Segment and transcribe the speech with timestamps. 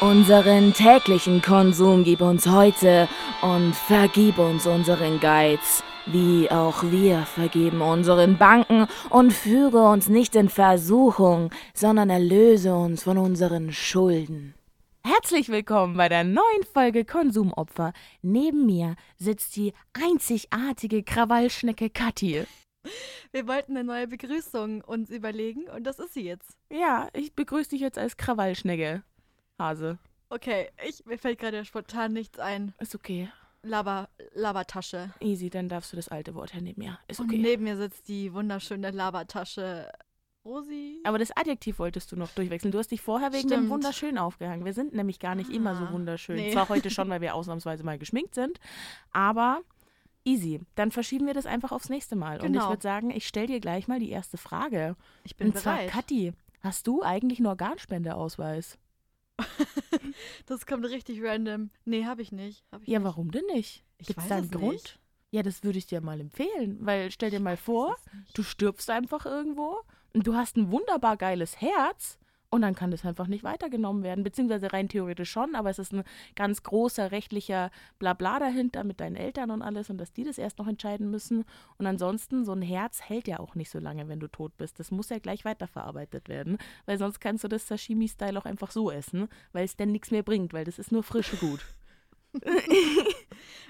[0.00, 3.06] Unseren täglichen Konsum gib uns heute
[3.42, 10.36] und vergib uns unseren Geiz, wie auch wir vergeben unseren Banken und führe uns nicht
[10.36, 14.54] in Versuchung, sondern erlöse uns von unseren Schulden.
[15.04, 17.92] Herzlich willkommen bei der neuen Folge Konsumopfer.
[18.22, 22.46] Neben mir sitzt die einzigartige Krawallschnecke Kathi.
[23.32, 26.56] Wir wollten eine neue Begrüßung uns überlegen und das ist sie jetzt.
[26.72, 29.02] Ja, ich begrüße dich jetzt als Krawallschnecke.
[29.60, 29.98] Hase.
[30.30, 32.74] Okay, ich, mir fällt gerade spontan nichts ein.
[32.78, 33.28] Ist okay.
[33.62, 35.12] Lava, Lavatasche.
[35.20, 36.82] Easy, dann darfst du das alte Wort hernehmen.
[36.82, 37.38] Ja, ist Und okay.
[37.38, 39.90] neben mir sitzt die wunderschöne Lavatasche
[40.46, 41.00] Rosi.
[41.04, 42.72] Aber das Adjektiv wolltest du noch durchwechseln.
[42.72, 43.70] Du hast dich vorher wegen dem Stimmt.
[43.70, 44.64] wunderschön aufgehangen.
[44.64, 46.36] Wir sind nämlich gar nicht immer so Ah, wunderschön.
[46.36, 46.52] nee.
[46.52, 48.58] Zwar heute schon, weil wir ausnahmsweise mal geschminkt sind,
[49.12, 49.60] aber
[50.24, 50.60] easy.
[50.76, 52.38] Dann verschieben wir das einfach aufs nächste Mal.
[52.38, 52.70] Und ich Genau.
[52.70, 54.96] würde sagen, ich stelle dir gleich mal die erste Frage.
[55.24, 55.90] Ich bin Und zwar, bereit.
[55.90, 58.78] Kathi, hast du eigentlich einen Organspendeausweis?
[60.46, 61.70] das kommt richtig random.
[61.84, 62.64] Nee, habe ich nicht.
[62.72, 63.06] Hab ich Ja, nicht.
[63.06, 63.84] warum denn nicht?
[63.98, 64.72] Ich Gibt es da einen Grund?
[64.72, 64.98] nicht.
[65.32, 67.96] Ja, das würde ich dir mal empfehlen, weil stell dir mal vor,
[68.34, 69.80] du stirbst einfach irgendwo
[70.12, 72.18] und du hast ein wunderbar geiles Herz
[72.50, 75.92] und dann kann das einfach nicht weitergenommen werden, beziehungsweise rein theoretisch schon, aber es ist
[75.92, 76.02] ein
[76.34, 80.58] ganz großer rechtlicher Blabla dahinter mit deinen Eltern und alles und dass die das erst
[80.58, 81.44] noch entscheiden müssen
[81.78, 84.80] und ansonsten so ein Herz hält ja auch nicht so lange, wenn du tot bist.
[84.80, 88.90] Das muss ja gleich weiterverarbeitet werden, weil sonst kannst du das Sashimi-Style auch einfach so
[88.90, 91.64] essen, weil es dann nichts mehr bringt, weil das ist nur frische Gut.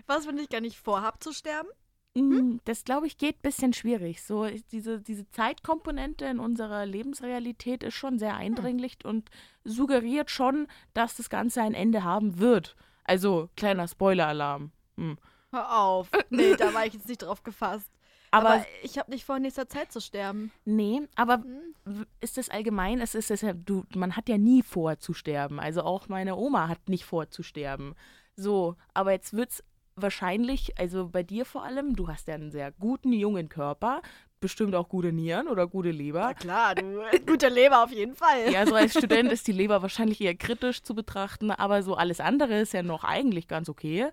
[0.07, 1.69] Was, wenn ich gar nicht vorhab zu sterben?
[2.15, 4.23] Mm, Das, glaube ich, geht ein bisschen schwierig.
[4.23, 9.31] So, diese, diese Zeitkomponente in unserer Lebensrealität ist schon sehr eindringlich und
[9.65, 12.75] suggeriert schon, dass das Ganze ein Ende haben wird.
[13.05, 14.73] Also, kleiner Spoiler-Alarm.
[14.97, 15.19] Hm.
[15.53, 16.11] Hör auf.
[16.31, 17.91] Nee, da war ich jetzt nicht drauf gefasst.
[18.33, 20.53] Aber, Aber, ich habe nicht vor, in nächster Zeit zu sterben.
[20.65, 21.75] nee, aber Hm?
[21.85, 23.01] w- ist das allgemein?
[23.01, 25.59] Es ist es du, man hat ja nie vor zu sterben.
[25.59, 27.95] Also auch meine Oma hat nicht vor zu sterben.
[28.37, 29.65] So, aber jetzt wird's
[29.97, 34.03] wahrscheinlich, also bei dir vor allem, du hast ja einen sehr guten jungen Körper,
[34.41, 36.21] bestimmt auch gute Nieren oder gute Leber.
[36.21, 37.03] Na klar, du.
[37.27, 38.51] Guter Leber auf jeden Fall.
[38.51, 42.21] Ja, so als Student ist die Leber wahrscheinlich eher kritisch zu betrachten, aber so alles
[42.21, 44.09] andere ist ja noch eigentlich ganz okay.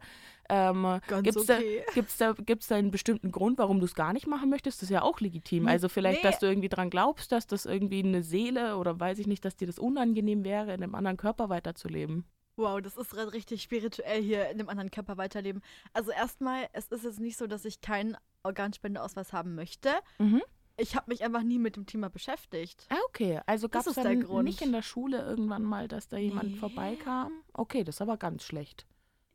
[0.49, 1.83] Ähm, Ganz gibt's okay.
[1.85, 4.77] Da, gibt's, da, gibt's da einen bestimmten Grund, warum du es gar nicht machen möchtest?
[4.77, 5.67] Das ist ja auch legitim.
[5.67, 6.29] Also vielleicht, nee.
[6.29, 9.57] dass du irgendwie dran glaubst, dass das irgendwie eine Seele oder weiß ich nicht, dass
[9.57, 12.23] dir das unangenehm wäre, in einem anderen Körper weiterzuleben.
[12.57, 15.61] Wow, das ist gerade richtig spirituell hier in einem anderen Körper weiterleben.
[15.93, 19.91] Also erstmal, es ist jetzt nicht so, dass ich keinen Organspendeausweis haben möchte.
[20.17, 20.41] Mhm.
[20.75, 22.85] Ich habe mich einfach nie mit dem Thema beschäftigt.
[22.89, 23.41] Ah, okay.
[23.45, 26.57] Also gab es dann nicht in der Schule irgendwann mal, dass da jemand Nee.
[26.57, 27.31] vorbeikam?
[27.53, 28.85] Okay, das ist aber ganz schlecht.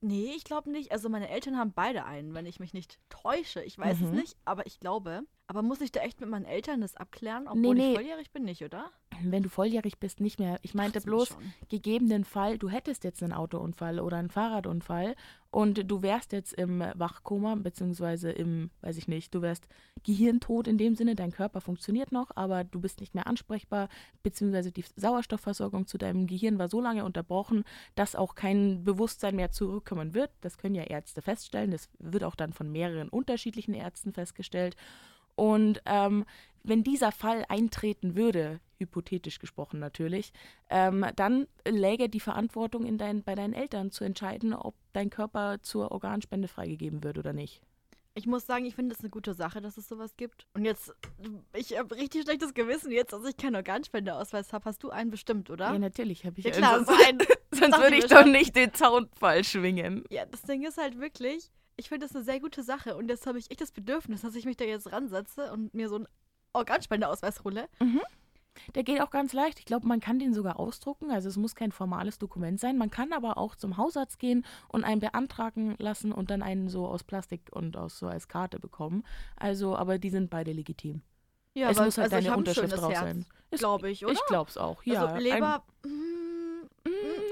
[0.00, 0.90] Nee, ich glaube nicht.
[0.90, 3.62] Also meine Eltern haben beide einen, wenn ich mich nicht täusche.
[3.62, 4.06] Ich weiß Mhm.
[4.06, 5.22] es nicht, aber ich glaube.
[5.48, 7.88] Aber muss ich da echt mit meinen Eltern das abklären, Nee, obwohl nee.
[7.90, 8.90] ich volljährig bin, nicht, oder?
[9.22, 10.58] Wenn du volljährig bist, nicht mehr.
[10.62, 11.36] Ich meinte Dachte mir bloß,
[11.68, 15.14] gegebenen Fall, du hättest jetzt einen Autounfall oder einen Fahrradunfall
[15.50, 19.68] und du wärst jetzt im Wachkoma, beziehungsweise im, weiß ich nicht, du wärst
[20.04, 23.88] gehirntot in dem Sinne, dein Körper funktioniert noch, aber du bist nicht mehr ansprechbar,
[24.22, 27.64] beziehungsweise die Sauerstoffversorgung zu deinem Gehirn war so lange unterbrochen,
[27.94, 30.30] dass auch kein Bewusstsein mehr zurückkommen wird.
[30.40, 34.76] Das können ja Ärzte feststellen, das wird auch dann von mehreren unterschiedlichen Ärzten festgestellt.
[35.42, 36.24] Und ähm,
[36.62, 40.32] wenn dieser Fall eintreten würde, hypothetisch gesprochen natürlich,
[40.70, 45.58] ähm, dann läge die Verantwortung in dein, bei deinen Eltern zu entscheiden, ob dein Körper
[45.60, 47.60] zur Organspende freigegeben wird oder nicht.
[48.14, 50.46] Ich muss sagen, ich finde es eine gute Sache, dass es sowas gibt.
[50.54, 50.94] Und jetzt,
[51.56, 54.66] ich habe richtig schlechtes Gewissen jetzt, dass ich keinen Organspendeausweis habe.
[54.66, 55.72] Hast du einen bestimmt, oder?
[55.72, 57.18] Ja, natürlich habe ich Ja, klar, sonst, einen.
[57.50, 60.04] sonst dachte würde ich doch nicht den Zaunfall schwingen.
[60.08, 62.96] Ja, das Ding ist halt wirklich, ich finde das eine sehr gute Sache.
[62.96, 65.88] Und jetzt habe ich echt das Bedürfnis, dass ich mich da jetzt ransetze und mir
[65.88, 66.08] so einen
[66.52, 67.68] Organspendeausweis hole.
[68.74, 69.58] Der geht auch ganz leicht.
[69.58, 71.10] Ich glaube, man kann den sogar ausdrucken.
[71.10, 72.76] Also es muss kein formales Dokument sein.
[72.76, 76.86] Man kann aber auch zum Hausarzt gehen und einen beantragen lassen und dann einen so
[76.86, 79.04] aus Plastik und aus so als Karte bekommen.
[79.36, 81.02] Also, aber die sind beide legitim.
[81.54, 83.26] Ja, es muss halt also deine Unterschrift drauf Herz, sein.
[83.50, 84.14] Glaube ich, oder?
[84.14, 85.04] Ich glaube es auch, ja.
[85.04, 86.01] also Leber, Ein, mm,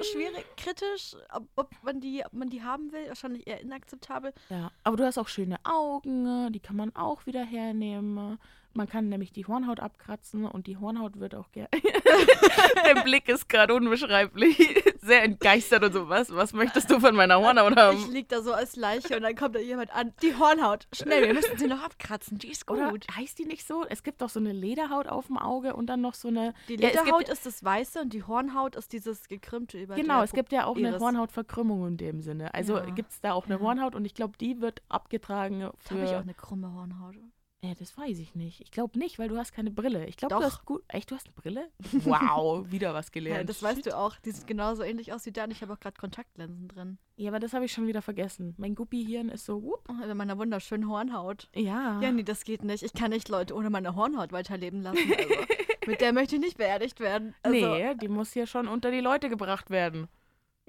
[0.05, 1.17] schwierig, kritisch.
[1.33, 4.33] Ob, ob, man die, ob man die haben will, wahrscheinlich eher inakzeptabel.
[4.49, 8.39] ja, aber du hast auch schöne Augen, die kann man auch wieder hernehmen.
[8.73, 11.69] Man kann nämlich die Hornhaut abkratzen und die Hornhaut wird auch gerne.
[12.87, 14.57] Der Blick ist gerade unbeschreiblich.
[15.03, 16.09] Sehr entgeistert und so.
[16.09, 18.13] Was, was möchtest du von meiner Hornhaut Ich haben?
[18.13, 20.13] lieg da so als Leiche und dann kommt da jemand an.
[20.23, 22.39] Die Hornhaut, schnell, wir müssen sie noch abkratzen.
[22.39, 22.79] Die ist gut.
[22.79, 23.85] Oder heißt die nicht so?
[23.89, 26.55] Es gibt doch so eine Lederhaut auf dem Auge und dann noch so eine.
[26.69, 30.33] Die Ja, Lederhaut ist das Weiße und die Hornhaut ist dieses gekrümmte über Genau, es
[30.33, 30.99] gibt ja auch eine.
[30.99, 32.55] Hornhautverkrümmung in dem Sinne.
[32.55, 32.85] Also Ja.
[32.91, 33.61] gibt es da auch eine Ja.
[33.61, 37.17] Hornhaut und ich glaube, die wird abgetragen Jetzt habe ich auch eine krumme Hornhaut.
[37.63, 38.63] Ja, das weiß ich nicht.
[38.63, 40.07] Ich glaube nicht, weil du hast keine Brille.
[40.07, 40.47] Ich glaube, du Doch.
[40.47, 40.83] hast gut.
[40.89, 41.69] Echt, du hast eine Brille?
[42.05, 43.51] Wow, wieder was Ja, gelernt.
[43.51, 44.17] das weißt du auch.
[44.25, 45.51] Die sieht genauso ähnlich aus wie dein.
[45.51, 46.97] Ich habe auch gerade Kontaktlinsen drin.
[47.17, 48.55] Ja, aber das habe ich schon wieder vergessen.
[48.57, 49.87] Mein Guppi-Hirn ist so, whoop.
[49.91, 51.51] Oh, mit meiner wunderschönen Hornhaut.
[51.55, 52.01] Ja.
[52.01, 52.83] Ja, nee, das geht nicht.
[52.83, 55.13] Ich kann nicht Leute ohne meine Hornhaut weiterleben lassen.
[55.19, 55.35] Also,
[55.87, 57.35] mit der möchte ich nicht beerdigt werden.
[57.43, 60.09] Also, nee, die muss hier schon unter die Leute gebracht werden.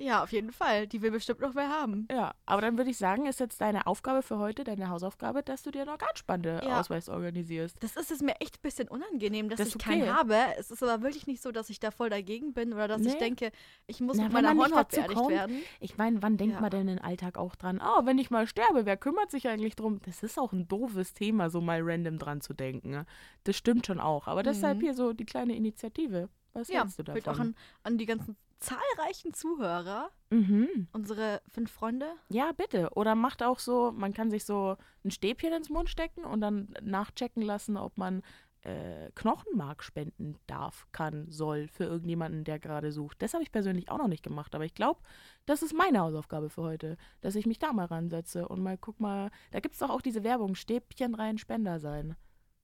[0.01, 0.87] Ja, auf jeden Fall.
[0.87, 2.07] Die will bestimmt noch wer haben.
[2.11, 5.63] Ja, aber dann würde ich sagen, ist jetzt deine Aufgabe für heute, deine Hausaufgabe, dass
[5.63, 7.77] du dir einen Organspendeausweis organisierst.
[7.83, 10.11] Das ist es mir echt ein bisschen unangenehm, dass Das ich ist keinen okay.
[10.11, 10.35] habe.
[10.57, 13.13] Es ist aber wirklich nicht so, dass ich da voll dagegen bin oder dass ich
[13.13, 13.19] Nee.
[13.19, 13.51] denke,
[13.87, 15.61] ich muss Na, mit meiner Hornhaut beerdigt kommt, werden.
[15.79, 16.61] Ich meine, wann denkt Ja.
[16.61, 19.75] man denn im Alltag auch dran, oh, wenn ich mal sterbe, wer kümmert sich eigentlich
[19.75, 19.99] drum?
[20.05, 22.89] Das ist auch ein doofes Thema, so mal random dran zu denken.
[22.91, 23.05] ne?
[23.43, 24.27] Das stimmt schon auch.
[24.27, 24.81] Aber deshalb Mhm.
[24.81, 26.29] hier so die kleine Initiative.
[26.53, 27.33] Was Ja, hältst du davon?
[27.33, 30.87] auch an, an die ganzen zahlreichen Zuhörer, mhm.
[30.93, 32.05] unsere fünf Freunde.
[32.29, 32.89] Ja, bitte.
[32.95, 36.73] Oder macht auch so, man kann sich so ein Stäbchen ins Mund stecken und dann
[36.81, 38.21] nachchecken lassen, ob man
[38.63, 43.21] äh, Knochenmark spenden darf, kann, soll für irgendjemanden, der gerade sucht.
[43.21, 45.01] Das habe ich persönlich auch noch nicht gemacht, aber ich glaube,
[45.45, 48.99] das ist meine Hausaufgabe für heute, dass ich mich da mal ransetze und mal guck
[48.99, 52.15] mal, da gibt es doch auch diese Werbung, Stäbchen rein, Spender sein.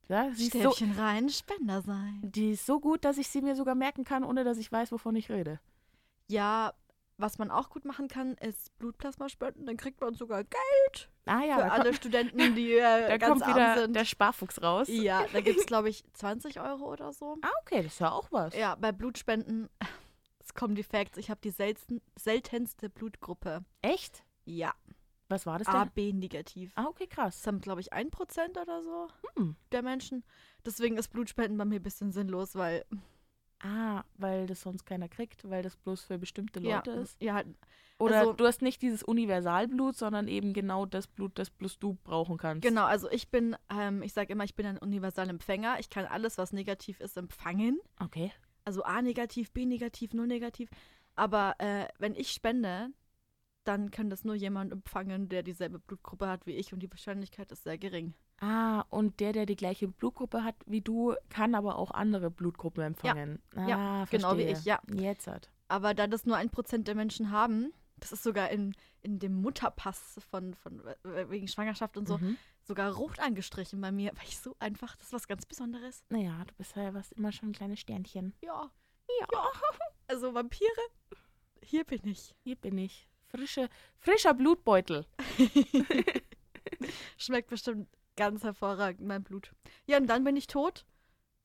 [0.07, 2.21] Ja, ist so, Stäbchen rein, Spender sein.
[2.23, 4.91] die ist so gut, dass ich sie mir sogar merken kann, ohne dass ich weiß,
[4.91, 5.59] wovon ich rede.
[6.27, 6.74] Ja,
[7.18, 9.65] was man auch gut machen kann, ist Blutplasma spenden.
[9.65, 13.41] Dann kriegt man sogar Geld Ah ja, für alle kommt, Studenten, die äh, da ganz
[13.41, 13.95] kommt wieder arm sind.
[13.95, 14.88] der Sparfuchs raus.
[14.89, 17.38] ja, da gibt es, glaube ich, 20 Euro oder so.
[17.41, 18.56] Ah, okay, das ist ja auch was.
[18.56, 19.69] Ja, bei Blutspenden,
[20.39, 23.65] es kommen die Facts, ich habe die selten, seltenste Blutgruppe.
[23.81, 24.24] Echt?
[24.45, 24.74] Ja,
[25.27, 25.75] Was war das denn?
[25.75, 26.71] AB-negativ.
[26.75, 27.38] Ah, okay, krass.
[27.39, 29.56] Das haben, glaube ich, 1% oder so Hm.
[29.74, 30.24] der Menschen.
[30.65, 32.85] Deswegen ist Blutspenden bei mir ein bisschen sinnlos, weil
[33.59, 37.19] Ah, weil das sonst keiner kriegt, weil das bloß für bestimmte ja, Leute ist.
[37.21, 37.48] ja, halt,
[37.98, 41.98] Oder also- du hast nicht dieses Universalblut, sondern eben genau das Blut, das bloß du
[42.04, 42.62] brauchen kannst.
[42.62, 45.80] genau, also ich bin, ähm, ich sage immer, ich bin ein Universalempfänger.
[45.80, 47.80] Ich kann alles, was negativ ist, empfangen.
[48.00, 48.31] Okay.
[48.63, 50.69] Also A negativ, B negativ, null negativ.
[51.15, 52.89] Aber äh, wenn ich spende,
[53.67, 57.51] dann kann das nur jemand empfangen, der dieselbe Blutgruppe hat wie ich und die Wahrscheinlichkeit
[57.51, 58.13] ist sehr gering.
[58.39, 62.83] Ah, und der, der die gleiche Blutgruppe hat wie du, kann aber auch andere Blutgruppen
[62.83, 63.41] empfangen.
[63.55, 64.51] Ja, ah, genau wie verstehe.
[64.59, 64.79] ich, ja.
[64.93, 65.49] Jetzt hat.
[65.67, 69.41] Aber da das nur ein Prozent der Menschen haben, das ist sogar in, in dem
[69.41, 72.37] Mutterpass von, von äh, wegen Schwangerschaft und so, Mhm.
[72.63, 76.03] sogar rot angestrichen bei mir, weil ich so einfach, das ist was ganz Besonderes.
[76.09, 78.33] Naja, du bist ja was immer schon ein kleines Sternchen.
[78.41, 78.71] Ja.
[79.19, 79.27] Ja.
[80.09, 80.69] Also Vampire,
[81.61, 82.33] hier bin ich.
[82.45, 83.09] Hier bin ich.
[83.29, 83.69] Frische,
[84.00, 85.06] frischer Blutbeutel.
[87.18, 89.53] Schmeckt bestimmt ganz hervorragend, mein Blut.
[89.85, 90.85] Ja, und dann bin ich tot,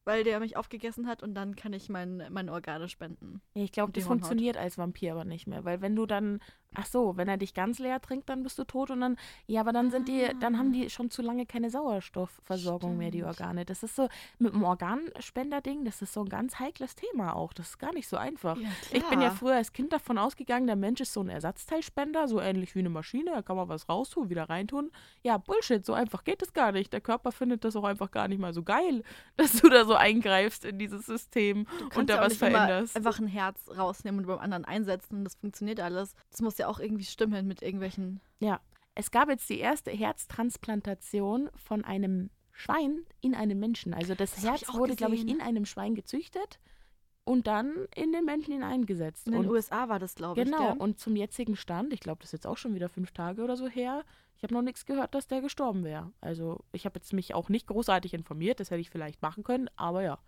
[0.05, 3.41] weil der mich aufgegessen hat und dann kann ich mein, meine Organe spenden.
[3.55, 4.21] Ja, ich glaube, das Hornhaut.
[4.21, 6.41] funktioniert als Vampir aber nicht mehr, weil wenn du dann,
[6.75, 9.17] ach so, wenn er dich ganz leer trinkt, dann bist du tot und dann,
[9.47, 13.19] ja, aber dann sind die, dann haben die schon zu lange keine Sauerstoffversorgung mehr, die
[13.19, 13.41] Stimmt.
[13.41, 13.65] Organe.
[13.65, 14.09] Das ist so,
[14.39, 17.53] mit dem Organspender-Ding, das ist so ein ganz heikles Thema auch.
[17.53, 18.57] Das ist gar nicht so einfach.
[18.57, 22.29] Ja, Ich bin ja früher als Kind davon ausgegangen, der Mensch ist so ein Ersatzteilspender,
[22.29, 24.91] so ähnlich wie eine Maschine, da kann man was raustun, wieder reintun.
[25.23, 26.93] Ja, Bullshit, so einfach geht es gar nicht.
[26.93, 29.03] Der Körper findet das auch einfach gar nicht mal so geil,
[29.37, 32.97] dass du da so eingreifst in dieses System und da ja was veränderst.
[32.97, 36.15] einfach ein Herz rausnehmen und beim anderen einsetzen und das funktioniert alles.
[36.31, 38.21] Das muss ja auch irgendwie stimmen mit irgendwelchen.
[38.95, 43.95] Es gab jetzt die erste Herztransplantation von einem Schwein in einem Menschen.
[43.95, 46.61] Also das, Das Herz wurde, glaube ich, in einem Schwein gezüchtet
[47.25, 49.27] und dann in den Menschen hineingesetzt.
[49.27, 50.47] In den und USA war das, glaube ich.
[50.47, 53.43] genau, und zum jetzigen Stand, ich glaube, das ist jetzt auch schon wieder fünf Tage
[53.43, 54.05] oder so her,
[54.37, 56.13] ich habe noch nichts gehört, dass der gestorben wäre.
[56.21, 59.71] Also ich habe jetzt mich auch nicht großartig informiert, das hätte ich vielleicht machen können,
[59.77, 60.19] aber ja.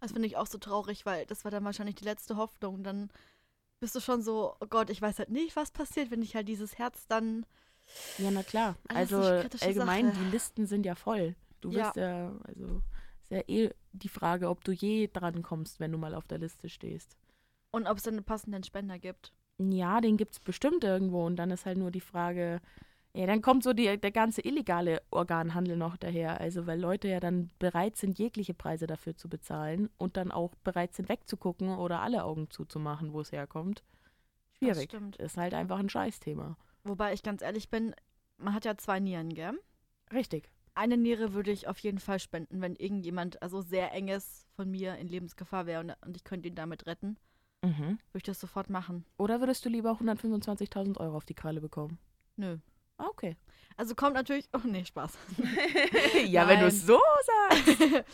[0.00, 2.82] Das finde ich auch so traurig, weil das war dann wahrscheinlich die letzte Hoffnung.
[2.82, 3.08] Dann
[3.82, 6.46] bist du schon so, oh Gott, ich weiß halt nicht, was passiert, wenn ich halt
[6.46, 7.44] dieses Herz dann.
[8.16, 8.76] Ja, na klar.
[8.86, 9.16] Also
[9.60, 10.24] allgemein, Sache.
[10.24, 11.34] die Listen sind ja voll.
[11.60, 11.86] Du Ja.
[11.86, 12.80] wirst ja, also
[13.24, 16.38] ist ja eh die Frage, ob du je dran kommst, wenn du mal auf der
[16.38, 17.16] Liste stehst.
[17.72, 19.32] Und ob es dann einen passenden Spender gibt.
[19.58, 22.60] Ja, den gibt es bestimmt irgendwo und dann ist halt nur die Frage,
[23.14, 26.40] ja, dann kommt so die, der ganze illegale Organhandel noch daher.
[26.40, 30.54] Also, weil Leute ja dann bereit sind, jegliche Preise dafür zu bezahlen und dann auch
[30.64, 33.82] bereit sind, wegzugucken oder alle Augen zuzumachen, wo es herkommt.
[34.56, 34.84] Schwierig.
[34.84, 35.16] stimmt.
[35.16, 36.56] Ist halt einfach ein Scheißthema.
[36.84, 37.94] Wobei ich ganz ehrlich bin,
[38.38, 39.58] man hat ja zwei Nieren, gell?
[40.12, 40.50] Richtig.
[40.74, 44.96] Eine Niere würde ich auf jeden Fall spenden, wenn irgendjemand, also sehr enges von mir
[44.96, 47.18] in Lebensgefahr wäre und, und ich könnte ihn damit retten.
[47.62, 47.98] Mhm.
[48.10, 49.04] Würde ich das sofort machen.
[49.18, 51.98] Oder würdest du lieber 125.000 Euro auf die Kralle bekommen?
[52.36, 52.58] Nö.
[53.02, 53.36] Ah, okay.
[53.76, 54.48] Also kommt natürlich.
[54.52, 55.18] Oh nee, Spaß.
[56.26, 56.68] ja, wenn du Nein.
[56.68, 57.00] es so
[57.50, 57.80] sagst.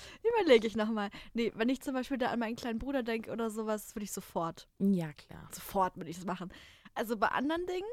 [0.41, 1.11] Überlege ich nochmal.
[1.35, 4.13] Nee, wenn ich zum Beispiel da an meinen kleinen Bruder denke oder sowas, würde ich
[4.13, 4.67] sofort.
[4.79, 5.49] Ja, klar.
[5.53, 6.51] Sofort würde ich das machen.
[6.95, 7.89] Also bei anderen Dingen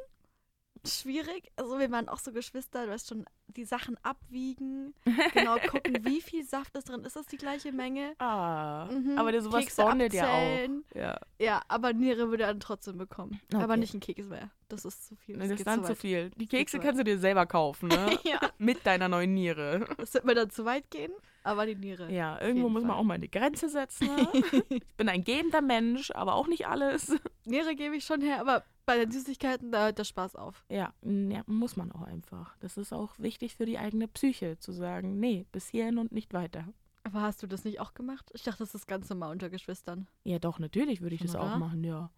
[0.88, 1.52] schwierig.
[1.56, 4.94] Also wir waren auch so Geschwister, du weißt schon, die Sachen abwiegen,
[5.34, 7.04] genau gucken, wie viel Saft ist drin.
[7.06, 8.14] Ist das die gleiche Menge?
[8.20, 9.18] Ah, Mhm.
[9.18, 10.70] aber sowas Kekse bondet ja auch.
[10.96, 13.40] Ja, Ja, aber Niere würde er dann trotzdem bekommen.
[13.54, 13.78] Aber Okay.
[13.78, 14.50] nicht ein Keks mehr.
[14.68, 15.38] Das ist zu viel.
[15.38, 16.32] das ist geht dann zu zu viel.
[16.32, 18.18] Die Kekse kannst du dir selber kaufen, ne?
[18.24, 19.86] Ja, Mit deiner neuen Niere.
[19.98, 21.12] das wird mir dann zu weit gehen,
[21.44, 22.12] aber die Niere.
[22.12, 23.00] Ja, irgendwo muss man Fall.
[23.00, 24.08] auch mal eine Grenze setzen.
[24.08, 24.28] Ne?
[24.70, 27.16] ich bin ein gebender Mensch, aber auch nicht alles.
[27.46, 30.66] Niere gebe ich schon her, aber bei den Süßigkeiten, da hört der Spaß auf.
[30.70, 32.56] Ja, ja, muss man auch einfach.
[32.60, 36.34] Das ist auch wichtig für die eigene Psyche, zu sagen, nee, bis hierhin und nicht
[36.34, 36.66] weiter.
[37.04, 38.32] Aber hast du das nicht auch gemacht?
[38.34, 40.08] Ich dachte, das ist ganz normal unter Geschwistern.
[40.24, 41.60] Ja, doch, natürlich würde ich Schon, das auch oder?
[41.60, 42.10] machen, ja.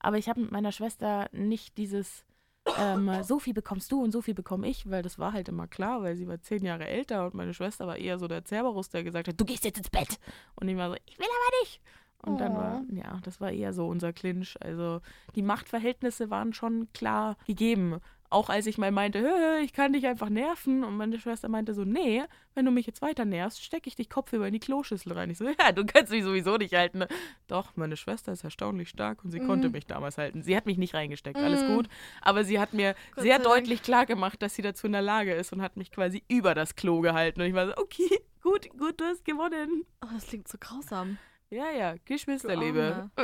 [0.00, 2.24] Aber ich habe mit meiner Schwester nicht dieses,
[2.76, 5.68] ähm, so viel bekommst du und so viel bekomme ich, weil das war halt immer
[5.68, 8.88] klar, weil sie war zehn Jahre älter und meine Schwester war eher so der Cerberus,
[8.88, 10.18] der gesagt hat, du gehst jetzt ins Bett.
[10.56, 11.80] Und ich war so, ich will aber nicht.
[12.24, 14.56] Und dann war, ja, das war eher so unser Clinch.
[14.60, 15.00] Also
[15.34, 17.98] die Machtverhältnisse waren schon klar gegeben.
[18.30, 20.84] Auch als ich mal meinte, "Hö, hö, ich kann dich einfach nerven.
[20.84, 22.22] Und meine Schwester meinte so, nee,
[22.54, 25.28] wenn du mich jetzt weiter nervst, stecke ich dich kopfüber in die Kloschüssel rein.
[25.28, 27.00] Ich so, ja, du kannst mich sowieso nicht halten.
[27.00, 27.08] ne?"
[27.48, 29.46] Doch, meine Schwester ist erstaunlich stark und sie Mhm.
[29.46, 30.42] konnte mich damals halten.
[30.42, 31.66] Sie hat mich nicht reingesteckt, alles Mhm.
[31.74, 31.88] gut.
[32.22, 33.54] Aber sie hat mir Gott sehr sei Dank.
[33.56, 36.54] deutlich klar gemacht, dass sie dazu in der Lage ist und hat mich quasi über
[36.54, 37.40] das Klo gehalten.
[37.42, 38.08] Und ich war so, okay,
[38.42, 39.84] gut, gut, du hast gewonnen.
[40.02, 41.18] Oh, das klingt so grausam.
[41.52, 43.10] Ja, ja, Geschwisterliebe.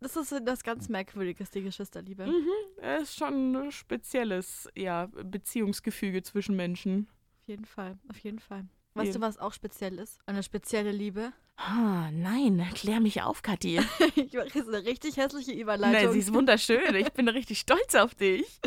[0.00, 2.24] Das ist das ganz Merkwürdiges, die Geschwisterliebe.
[2.24, 7.08] Mhm, es ist schon ein spezielles, ja, Beziehungsgefüge zwischen Menschen.
[7.40, 8.64] Auf jeden Fall, auf jeden Fall.
[8.94, 10.20] Weißt du, was auch speziell ist?
[10.26, 11.32] Eine spezielle Liebe?
[11.56, 13.80] Ah, nein, klär mich auf, Kathi.
[14.14, 16.00] ich mache jetzt eine richtig hässliche Überleitung.
[16.00, 16.94] Nein, sie ist wunderschön.
[16.94, 18.60] Ich bin richtig stolz auf dich.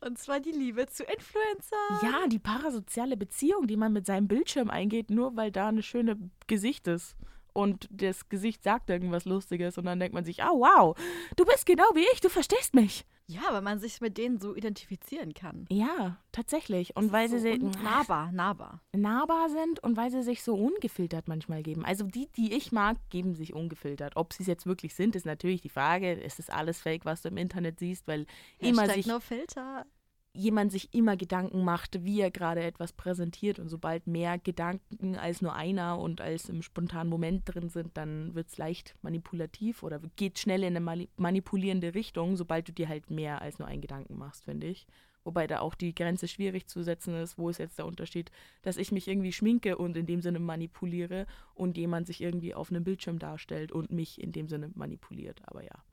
[0.00, 1.76] Und zwar die Liebe zu Influencer.
[2.02, 6.18] Ja, die parasoziale Beziehung, die man mit seinem Bildschirm eingeht, nur weil da eine schöne
[6.48, 7.16] Gesicht ist.
[7.52, 10.96] Und das Gesicht sagt irgendwas Lustiges und dann denkt man sich, ah, wow,
[11.36, 13.04] du bist genau wie ich, du verstehst mich.
[13.28, 15.64] Ja, weil man sich mit denen so identifizieren kann.
[15.70, 16.96] Ja, tatsächlich.
[16.96, 18.82] Und weil so sie sich un- nahbar, nahbar.
[18.92, 21.84] nahbar sind und weil sie sich so ungefiltert manchmal geben.
[21.84, 24.16] Also die, die ich mag, geben sich ungefiltert.
[24.16, 26.12] Ob sie es jetzt wirklich sind, ist natürlich die Frage.
[26.12, 28.26] Ist es alles fake, was du im Internet siehst, weil
[28.58, 29.86] immer Hashtag sich no filter.
[30.34, 35.42] Jemand sich immer Gedanken macht, wie er gerade etwas präsentiert und sobald mehr Gedanken als
[35.42, 40.00] nur einer und als im spontanen Moment drin sind, dann wird es leicht manipulativ oder
[40.16, 43.82] geht schnell in eine mani- manipulierende Richtung, sobald du dir halt mehr als nur einen
[43.82, 44.86] Gedanken machst, finde ich.
[45.24, 48.76] Wobei da auch die Grenze schwierig zu setzen ist, wo ist jetzt der Unterschied, dass
[48.76, 52.82] ich mich irgendwie schminke und in dem Sinne manipuliere und jemand sich irgendwie auf einem
[52.82, 55.40] Bildschirm darstellt und mich in dem Sinne manipuliert.
[55.44, 55.84] Aber ja.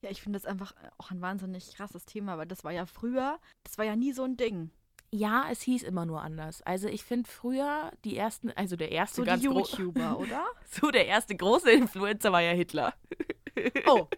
[0.00, 2.86] Ja, ich finde das einfach äh, auch ein wahnsinnig krasses Thema, weil das war ja
[2.86, 4.70] früher, das war ja nie so ein Ding.
[5.10, 6.60] Ja, es hieß immer nur anders.
[6.62, 10.44] Also ich finde früher die ersten, also der erste So ganz die YouTuber, oder?
[10.70, 12.94] So, der erste große Influencer war ja Hitler.
[13.86, 14.06] Oh.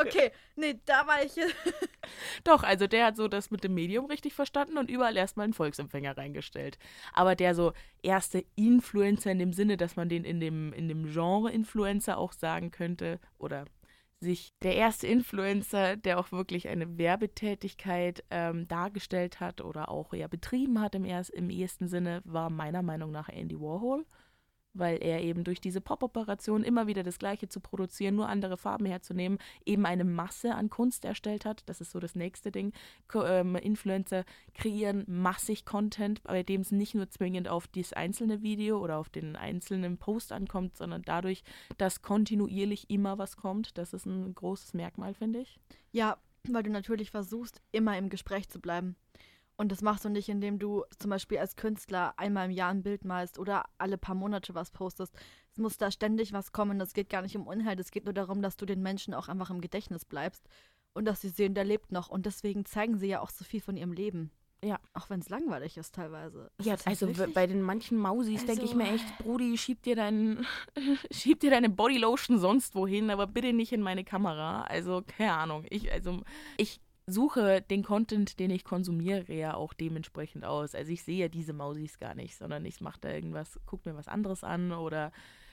[0.00, 1.32] Okay, nee, da war ich.
[2.44, 5.54] Doch, also der hat so das mit dem Medium richtig verstanden und überall erstmal einen
[5.54, 6.78] Volksempfänger reingestellt.
[7.12, 7.72] Aber der so
[8.02, 12.32] erste Influencer in dem Sinne, dass man den in dem, in dem Genre Influencer auch
[12.32, 13.64] sagen könnte oder
[14.20, 20.26] sich der erste Influencer, der auch wirklich eine Werbetätigkeit ähm, dargestellt hat oder auch ja
[20.26, 24.04] betrieben hat im, erst, im ehesten Sinne, war meiner Meinung nach Andy Warhol.
[24.74, 28.86] Weil er eben durch diese Pop-Operation immer wieder das Gleiche zu produzieren, nur andere Farben
[28.86, 31.62] herzunehmen, eben eine Masse an Kunst erstellt hat.
[31.66, 32.72] Das ist so das nächste Ding.
[33.14, 38.78] Ähm, Influencer kreieren massig Content, bei dem es nicht nur zwingend auf das einzelne Video
[38.78, 41.42] oder auf den einzelnen Post ankommt, sondern dadurch,
[41.78, 43.78] dass kontinuierlich immer was kommt.
[43.78, 45.58] Das ist ein großes Merkmal, finde ich.
[45.92, 48.96] Ja, weil du natürlich versuchst, immer im Gespräch zu bleiben.
[49.60, 52.84] Und das machst du nicht, indem du zum Beispiel als Künstler einmal im Jahr ein
[52.84, 55.12] Bild malst oder alle paar Monate was postest.
[55.50, 56.80] Es muss da ständig was kommen.
[56.80, 57.80] Es geht gar nicht um Inhalt.
[57.80, 60.48] Es geht nur darum, dass du den Menschen auch einfach im Gedächtnis bleibst
[60.94, 62.08] und dass sie sehen, der lebt noch.
[62.08, 64.30] Und deswegen zeigen sie ja auch so viel von ihrem Leben.
[64.64, 64.78] Ja.
[64.94, 66.50] Auch wenn es langweilig ist teilweise.
[66.62, 69.96] Ja, ist also bei den manchen Mausis denke ich Also- mir echt, Brudi, schieb dir,
[69.96, 70.46] deinen,
[71.10, 74.62] schieb dir deine Bodylotion sonst wohin, aber bitte nicht in meine Kamera.
[74.62, 75.64] Also, keine Ahnung.
[75.70, 76.22] Ich, also,
[76.56, 80.74] ich suche den Content, den ich konsumiere, ja auch dementsprechend aus.
[80.74, 83.96] Also ich sehe ja diese Mausis gar nicht, sondern ich mache da irgendwas, guck mir
[83.96, 85.10] was anderes an oder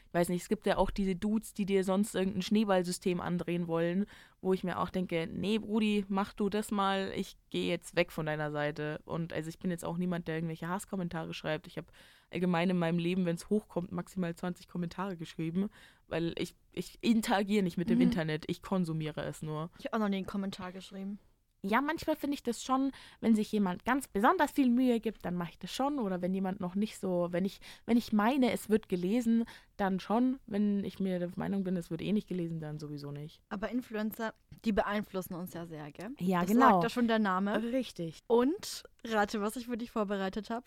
[0.08, 3.68] ich weiß nicht, es gibt ja auch diese Dudes, die dir sonst irgendein Schneeballsystem andrehen
[3.68, 4.06] wollen,
[4.40, 8.14] wo ich mir auch denke, nee, Brudi, mach du das mal, ich gehe jetzt weg
[8.14, 9.02] von deiner Seite.
[9.04, 11.68] Und also ich bin jetzt auch niemand, der irgendwelche Hasskommentare schreibt.
[11.68, 11.88] Ich habe
[12.32, 15.70] allgemein in meinem Leben, wenn es hochkommt, maximal 20 Kommentare geschrieben,
[16.08, 18.04] weil ich, ich interagiere nicht mit dem Mhm.
[18.04, 19.70] Internet, ich konsumiere es nur.
[19.80, 21.20] Ich habe auch noch nie einen Kommentar geschrieben.
[21.68, 22.92] Ja, manchmal finde ich das schon,
[23.22, 26.00] wenn sich jemand ganz besonders viel Mühe gibt, dann mache ich das schon.
[26.00, 29.46] Oder wenn jemand noch nicht so, wenn ich, wenn ich meine, es wird gelesen,
[29.78, 30.40] dann schon.
[30.48, 33.42] Wenn ich mir der Meinung bin, es wird eh nicht gelesen, dann sowieso nicht.
[33.50, 36.12] Aber Influencer, die beeinflussen uns ja sehr, gell?
[36.20, 36.70] Ja, das genau.
[36.70, 37.62] sagt ja schon der Name.
[37.64, 38.24] Richtig.
[38.28, 40.66] Und rate, was ich für dich vorbereitet habe.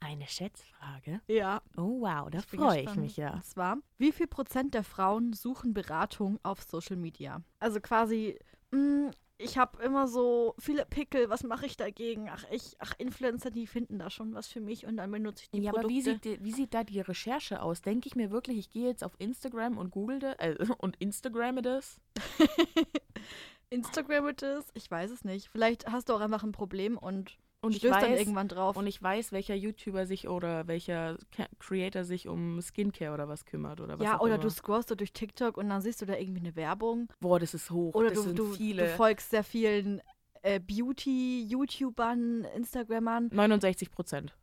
[0.00, 1.20] Eine Schätzfrage.
[1.26, 1.60] Ja.
[1.76, 3.34] Oh wow, da freue ich mich ja.
[3.34, 7.42] Und zwar, wie viel Prozent der Frauen suchen Beratung auf Social Media?
[7.58, 8.38] Also quasi,
[8.70, 12.28] mh, ich habe immer so viele Pickel, was mache ich dagegen?
[12.28, 15.50] Ach, ich, ach, Influencer, die finden da schon was für mich und dann benutze ich
[15.50, 15.86] die Ja, Produkte.
[15.86, 17.80] aber wie sieht, die, wie sieht da die Recherche aus?
[17.80, 21.62] Denke ich mir wirklich, ich gehe jetzt auf Instagram und google das, äh, und Instagramme
[21.62, 22.00] das?
[23.70, 24.64] Instagram it is?
[24.74, 25.48] Ich weiß es nicht.
[25.48, 28.76] Vielleicht hast du auch einfach ein Problem und, Und ich stößt dann weiß, irgendwann drauf.
[28.76, 31.18] und ich weiß, welcher YouTuber sich oder welcher
[31.58, 34.42] Creator sich um Skincare oder was kümmert oder was ja, oder immer.
[34.42, 37.08] du scrollst so durch TikTok und dann siehst du da irgendwie eine Werbung.
[37.18, 37.94] Boah, das ist hoch.
[37.94, 38.84] Oder das du, sind du, viele.
[38.84, 40.00] du folgst sehr vielen
[40.42, 43.28] äh, Beauty-YouTubern, Instagrammern.
[43.32, 44.36] 69 Prozent.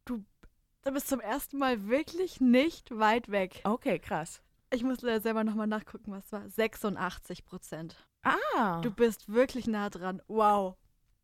[0.83, 3.61] Bist du zum ersten Mal wirklich nicht weit weg.
[3.63, 4.41] Okay, krass.
[4.73, 6.47] Ich muss leider selber nochmal nachgucken, was war.
[6.49, 7.95] 86 Prozent.
[8.23, 8.81] Ah.
[8.81, 10.21] Du bist wirklich nah dran.
[10.27, 10.75] Wow.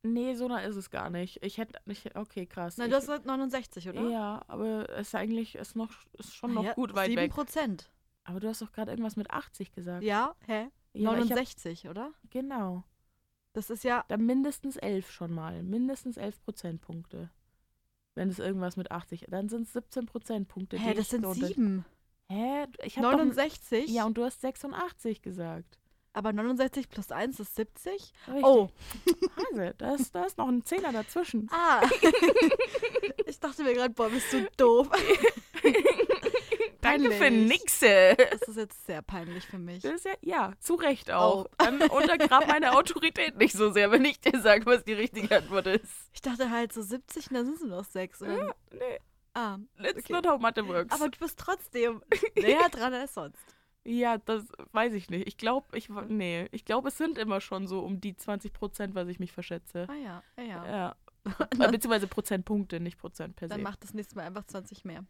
[0.04, 1.44] Nee, so nah ist es gar nicht.
[1.44, 2.16] Ich hätte nicht.
[2.16, 2.78] Okay, krass.
[2.78, 4.08] Na, du hast gesagt 69, oder?
[4.10, 7.22] Ja, aber es ist eigentlich ist noch, ist schon noch Ah ja, gut weit 7
[7.22, 7.32] weg.
[7.32, 7.92] Prozent.
[8.24, 10.04] Aber du hast doch gerade irgendwas mit 80 gesagt.
[10.04, 10.68] Ja, hä?
[10.94, 12.12] Ja, aber ich hab- 69, oder?
[12.30, 12.84] Genau.
[13.54, 14.06] Das ist ja.
[14.08, 15.62] Dann mindestens 11 schon mal.
[15.64, 17.30] Mindestens 11 Prozentpunkte.
[18.16, 20.78] Wenn es irgendwas mit 80 Dann sind es 17 Prozentpunkte.
[20.78, 21.86] Hä, das sind so unter- 7.
[22.30, 22.66] Hä?
[22.84, 23.90] Ich hab doch, 69?
[23.90, 25.80] ja, und du hast 86 gesagt.
[26.14, 27.94] Aber 69 plus 1 ist 70?
[28.28, 28.44] Richtig.
[28.44, 28.70] Oh.
[29.54, 31.50] Hase, da ist, da ist noch ein Zehner dazwischen.
[31.52, 31.82] Ah.
[33.26, 34.90] ich dachte mir gerade, boah, bist du doof.
[36.82, 38.18] Danke für nixe.
[38.18, 39.84] Das ist jetzt sehr peinlich für mich.
[39.84, 41.46] Das ist ja, ja, zu Recht auch.
[41.46, 41.50] Oh.
[41.60, 45.68] Dann untergrab meine Autorität nicht so sehr, wenn ich dir sage, was die richtige Antwort
[45.68, 46.10] ist.
[46.12, 48.24] Ich dachte halt so 70 und dann sind es nur noch 6.
[48.24, 48.38] Oder?
[48.38, 49.00] Ja, nee,
[49.34, 50.14] Ah, that's okay.
[50.14, 50.94] not how Mathe works.
[50.94, 52.02] Aber du bist trotzdem
[52.36, 53.40] näher dran als sonst.
[53.86, 55.28] Ja, das weiß ich nicht.
[55.28, 58.96] Ich glaube, ich, nee, ich glaube, es sind immer schon so um die 20 Prozent,
[58.96, 59.88] was ich mich verschätze.
[59.90, 60.66] Ah ja, ah ja.
[60.66, 60.96] Ja.
[61.58, 63.54] Dann, Beziehungsweise Prozentpunkte, nicht Prozent per se.
[63.56, 65.06] dann macht das nächste Mal einfach 20 mehr.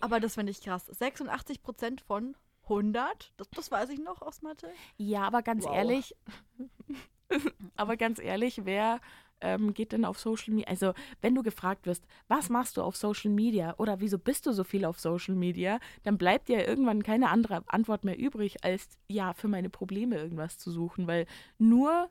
[0.00, 0.86] Aber das finde ich krass.
[0.86, 4.70] 86 Prozent von 100, das, das weiß ich noch aus Mathe.
[4.98, 5.74] Ja, aber ganz Wow.
[5.74, 6.14] ehrlich,
[7.76, 9.00] aber ganz ehrlich, wer
[9.40, 10.68] ähm, geht denn auf Social Media?
[10.68, 14.52] Also, wenn du gefragt wirst, was machst du auf Social Media oder wieso bist du
[14.52, 18.98] so viel auf Social Media, dann bleibt dir irgendwann keine andere Antwort mehr übrig, als
[19.08, 21.26] ja, für meine Probleme irgendwas zu suchen, weil
[21.58, 22.08] nur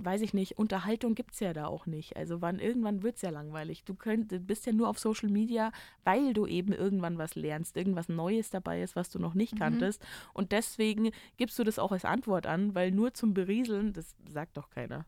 [0.00, 2.16] weiß ich nicht, Unterhaltung gibt es ja da auch nicht.
[2.16, 3.84] Also wann irgendwann wird es ja langweilig.
[3.84, 5.72] Du könnt, bist ja nur auf Social Media,
[6.04, 9.58] weil du eben irgendwann was lernst, irgendwas Neues dabei ist, was du noch nicht Mhm.
[9.58, 10.06] kanntest.
[10.34, 14.56] Und deswegen gibst du das auch als Antwort an, weil nur zum Berieseln, das sagt
[14.56, 15.04] doch keiner.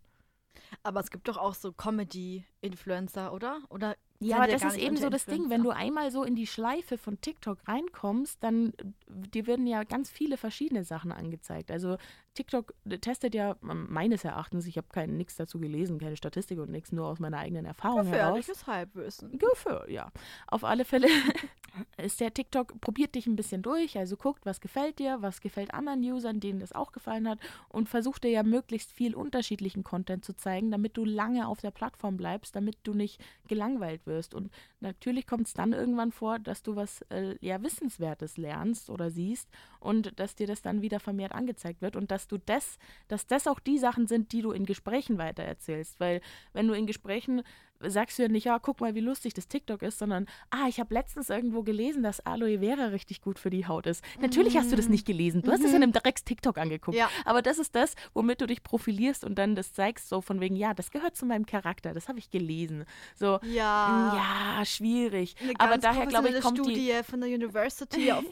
[0.82, 3.60] Aber es gibt doch auch so Comedy-Influencer, oder?
[3.68, 6.46] Oder Ja, aber das ist eben so das Ding, wenn du einmal so in die
[6.46, 11.70] Schleife von TikTok reinkommst, dann äh, dir werden ja ganz viele verschiedene Sachen angezeigt.
[11.70, 11.96] Also
[12.35, 16.71] TikTok testet ja ähm, meines Erachtens, ich habe kein nichts dazu gelesen, keine Statistik und
[16.71, 18.37] nichts, nur aus meiner eigenen Erfahrung heraus.
[18.37, 19.38] Gefährliches Halbwissen.
[19.38, 20.12] Gefähr, ja.
[20.47, 21.09] Auf alle Fälle
[21.97, 25.75] ist der TikTok, probiert dich ein bisschen durch, also guckt, was gefällt dir, was gefällt
[25.75, 30.25] anderen Usern, denen das auch gefallen hat und versucht dir ja möglichst viel unterschiedlichen Content
[30.25, 34.35] zu zeigen, damit du lange auf der Plattform bleibst, damit du nicht gelangweilt wirst.
[34.35, 39.11] Und natürlich kommt es dann irgendwann vor, dass du was äh, ja Wissenswertes lernst oder
[39.11, 43.27] siehst und dass dir das dann wieder vermehrt angezeigt wird und dass du das, dass
[43.27, 46.01] das auch die Sachen sind, die du in Gesprächen weitererzählst.
[46.01, 46.21] Weil
[46.53, 47.43] wenn du in Gesprächen
[47.81, 50.81] sagst du ja nicht, ja, guck mal, wie lustig das TikTok ist, sondern, ah, ich
[50.81, 54.05] habe letztens irgendwo gelesen, dass Aloe Vera richtig gut für die Haut ist.
[54.21, 55.43] Natürlich hast du das nicht gelesen.
[55.43, 56.97] Du hast es in einem Drecks TikTok angeguckt.
[56.97, 57.09] Ja.
[57.25, 60.57] Aber das ist das, womit du dich profilierst und dann das zeigst, so von wegen,
[60.57, 62.85] ja, das gehört zu meinem Charakter, das habe ich gelesen.
[63.14, 64.57] So, Ja.
[64.59, 65.35] ja, schwierig.
[65.43, 68.25] Eine Aber daher, glaube ich, kommt Studie die von der University of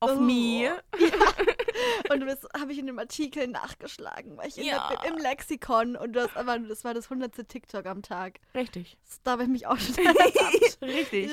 [0.00, 0.20] auf Oh.
[0.20, 0.82] mir.
[2.10, 4.88] Und das habe ich in dem Artikel nachgeschlagen, weil ich in Ja.
[5.02, 8.40] der, im Lexikon und das, aber das war das hundertste TikTok am Tag.
[8.54, 8.96] Richtig.
[9.06, 9.94] Das, da habe ich mich auch schon.
[10.82, 11.30] Richtig.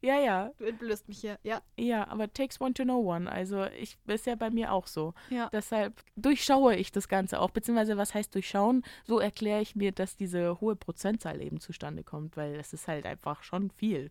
[0.00, 0.50] Ja, Ja.
[0.58, 1.38] Du entblößt mich hier.
[1.42, 3.30] Ja, Ja, aber takes one to know one.
[3.30, 5.14] Also ich ist ja bei mir auch so.
[5.30, 5.48] ja.
[5.52, 8.84] Deshalb durchschaue ich das Ganze auch, beziehungsweise was heißt durchschauen?
[9.04, 13.06] So erkläre ich mir, dass diese hohe Prozentzahl eben zustande kommt, weil es ist halt
[13.06, 14.10] einfach schon viel.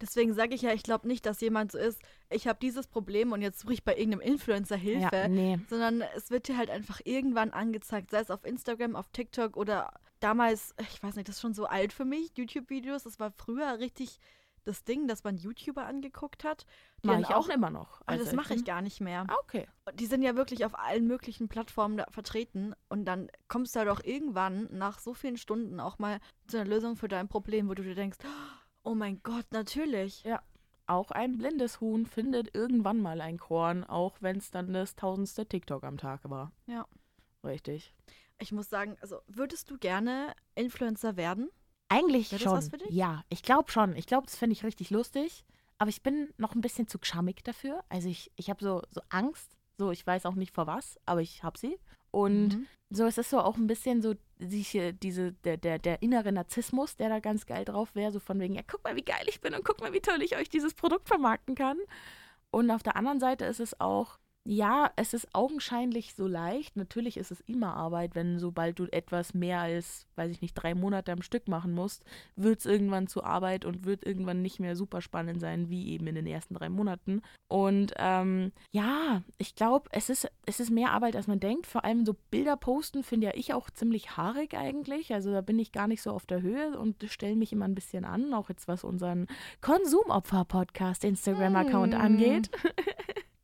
[0.00, 3.32] Deswegen sage ich ja, ich glaube nicht, dass jemand so ist, ich habe dieses Problem
[3.32, 5.08] und jetzt suche ich bei irgendeinem Influencer Hilfe.
[5.16, 5.58] Ja, nee.
[5.68, 9.92] Sondern es wird dir halt einfach irgendwann angezeigt, sei es auf Instagram, auf TikTok oder
[10.20, 13.04] damals, ich weiß nicht, das ist schon so alt für mich, YouTube-Videos.
[13.04, 14.18] Das war früher richtig,
[14.64, 16.66] das Ding, dass man YouTuber angeguckt hat.
[17.02, 18.02] Die Mach dann ich auch immer noch.
[18.02, 19.24] Ah, das Also mache ich bin- gar nicht mehr.
[19.28, 19.66] Ah, okay.
[19.94, 24.00] Die sind ja wirklich auf allen möglichen Plattformen vertreten und dann kommst du halt auch
[24.04, 27.82] irgendwann nach so vielen Stunden auch mal zu einer Lösung für dein Problem, wo du
[27.82, 28.58] dir denkst, oh
[28.94, 30.24] mein Gott, natürlich.
[30.86, 35.46] Auch ein blindes Huhn findet irgendwann mal ein Korn, auch wenn es dann das tausendste
[35.46, 36.52] TikTok am Tag war.
[36.66, 36.86] Ja.
[37.44, 37.94] Richtig.
[38.38, 41.50] Ich muss sagen, also würdest du gerne Influencer werden?
[41.88, 42.58] Eigentlich Wäre das schon.
[42.58, 42.90] was für dich?
[42.90, 43.96] Ja, ich glaube schon.
[43.96, 45.44] Ich glaube, das fände ich richtig lustig.
[45.78, 47.84] Aber ich bin noch ein bisschen zu gschammig dafür.
[47.88, 49.56] Also ich, ich habe so, so Angst.
[49.76, 51.78] So, ich weiß auch nicht vor was, aber ich habe sie.
[52.10, 52.66] Und Mhm.
[52.90, 56.96] so, es ist so auch ein bisschen so sich, diese, der, der, der innere Narzissmus,
[56.96, 59.40] der da ganz geil drauf wäre, so von wegen, ja, guck mal, wie geil ich
[59.40, 61.78] bin und guck mal, wie toll ich euch dieses Produkt vermarkten kann.
[62.50, 64.18] Und auf der anderen Seite ist es auch,
[64.50, 66.74] ja, es ist augenscheinlich so leicht.
[66.74, 70.74] Natürlich ist es immer Arbeit, wenn sobald du etwas mehr als, weiß ich nicht, drei
[70.74, 72.02] Monate am Stück machen musst,
[72.34, 76.06] wird es irgendwann zu Arbeit und wird irgendwann nicht mehr super spannend sein, wie eben
[76.06, 77.20] in den ersten drei Monaten.
[77.48, 81.66] Und ähm, ja, ich glaube, es ist, es ist mehr Arbeit, als man denkt.
[81.66, 85.12] Vor allem so Bilder posten finde ja ich auch ziemlich haarig eigentlich.
[85.12, 87.74] Also da bin ich gar nicht so auf der Höhe und stelle mich immer ein
[87.74, 89.26] bisschen an, auch jetzt was unseren
[89.60, 92.00] Konsumopfer-Podcast Instagram-Account Hm.
[92.00, 92.50] angeht.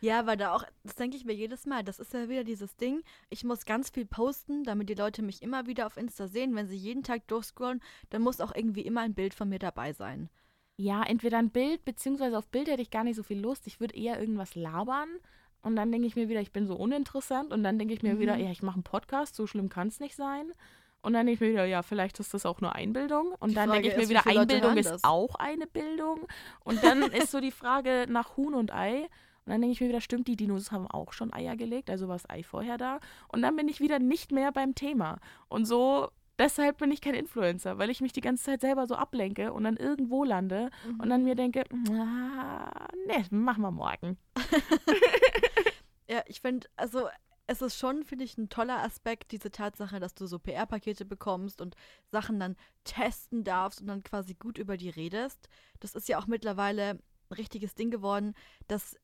[0.00, 2.76] Ja, weil da auch, das denke ich mir jedes Mal, das ist ja wieder dieses
[2.76, 6.54] Ding, ich muss ganz viel posten, damit die Leute mich immer wieder auf Insta sehen.
[6.54, 9.92] Wenn sie jeden Tag durchscrollen, dann muss auch irgendwie immer ein Bild von mir dabei
[9.92, 10.28] sein.
[10.76, 13.66] Ja, entweder ein Bild, beziehungsweise auf Bild hätte ich gar nicht so viel Lust.
[13.66, 15.08] Ich würde eher irgendwas labern.
[15.60, 17.52] Und dann denke ich mir wieder, ich bin so uninteressant.
[17.52, 18.20] Und dann denke ich mir Mhm.
[18.20, 20.52] wieder, ja, ich mache einen Podcast, so schlimm kann es nicht sein.
[21.02, 23.34] Und dann denke ich mir wieder, ja, vielleicht ist das auch nur Einbildung.
[23.40, 26.28] Und Die dann denke ich mir ist, wieder, Einbildung ist auch eine Bildung.
[26.60, 29.08] Und dann ist so die Frage nach Huhn und Ei.
[29.48, 32.06] Und dann denke ich mir wieder, stimmt, die Dinos haben auch schon Eier gelegt, also
[32.06, 33.00] war das Ei vorher da.
[33.28, 35.20] Und dann bin ich wieder nicht mehr beim Thema.
[35.48, 38.94] Und so, deshalb bin ich kein Influencer, weil ich mich die ganze Zeit selber so
[38.94, 44.18] ablenke und dann irgendwo lande und dann mir denke, ah, nee, machen wir morgen.
[46.10, 47.06] Ja, ich finde, also
[47.46, 51.60] es ist schon, finde ich, ein toller Aspekt, diese Tatsache, dass du so PR-Pakete bekommst
[51.60, 51.76] und
[52.10, 55.48] Sachen dann testen darfst und dann quasi gut über die redest.
[55.80, 58.34] Das ist ja auch mittlerweile ein richtiges Ding geworden,
[58.68, 58.96] dass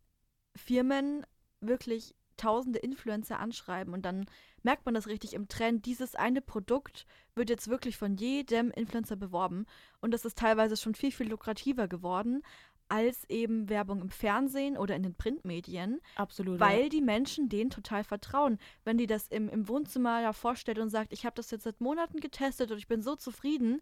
[0.57, 1.27] Firmen
[1.61, 4.27] wirklich tausende Influencer anschreiben und dann
[4.63, 5.87] merkt man das richtig im Trend.
[5.87, 9.67] Dieses eine Produkt wird jetzt wirklich von jedem Influencer beworben
[10.01, 12.43] und das ist teilweise schon viel, viel lukrativer geworden
[12.89, 16.61] als eben Werbung im Fernsehen oder in den Printmedien, Absolut.
[16.61, 18.59] weil die Menschen denen total vertrauen.
[18.85, 21.81] Wenn die das im, im Wohnzimmer ja vorstellt und sagt, ich habe das jetzt seit
[21.81, 23.81] Monaten getestet und ich bin so zufrieden,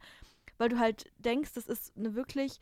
[0.59, 2.61] weil du halt denkst, das ist eine wirklich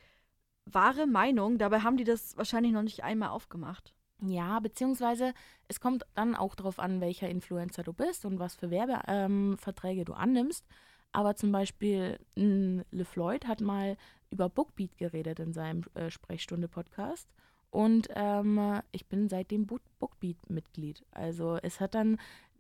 [0.65, 1.59] wahre Meinung.
[1.59, 3.95] Dabei haben die das wahrscheinlich noch nicht einmal aufgemacht.
[4.23, 5.33] Ja, beziehungsweise
[5.69, 10.05] es kommt dann auch darauf an, welcher Influencer du bist und was für Werbeverträge ähm,
[10.05, 10.67] du annimmst.
[11.13, 13.97] Aber zum Beispiel mh, LeFloid hat mal
[14.31, 17.29] über Bookbeat geredet in seinem äh, Sprechstunde-Podcast.
[17.71, 21.05] Und ähm, ich bin seitdem Book- Bookbeat-Mitglied.
[21.13, 22.19] Also es hat dann,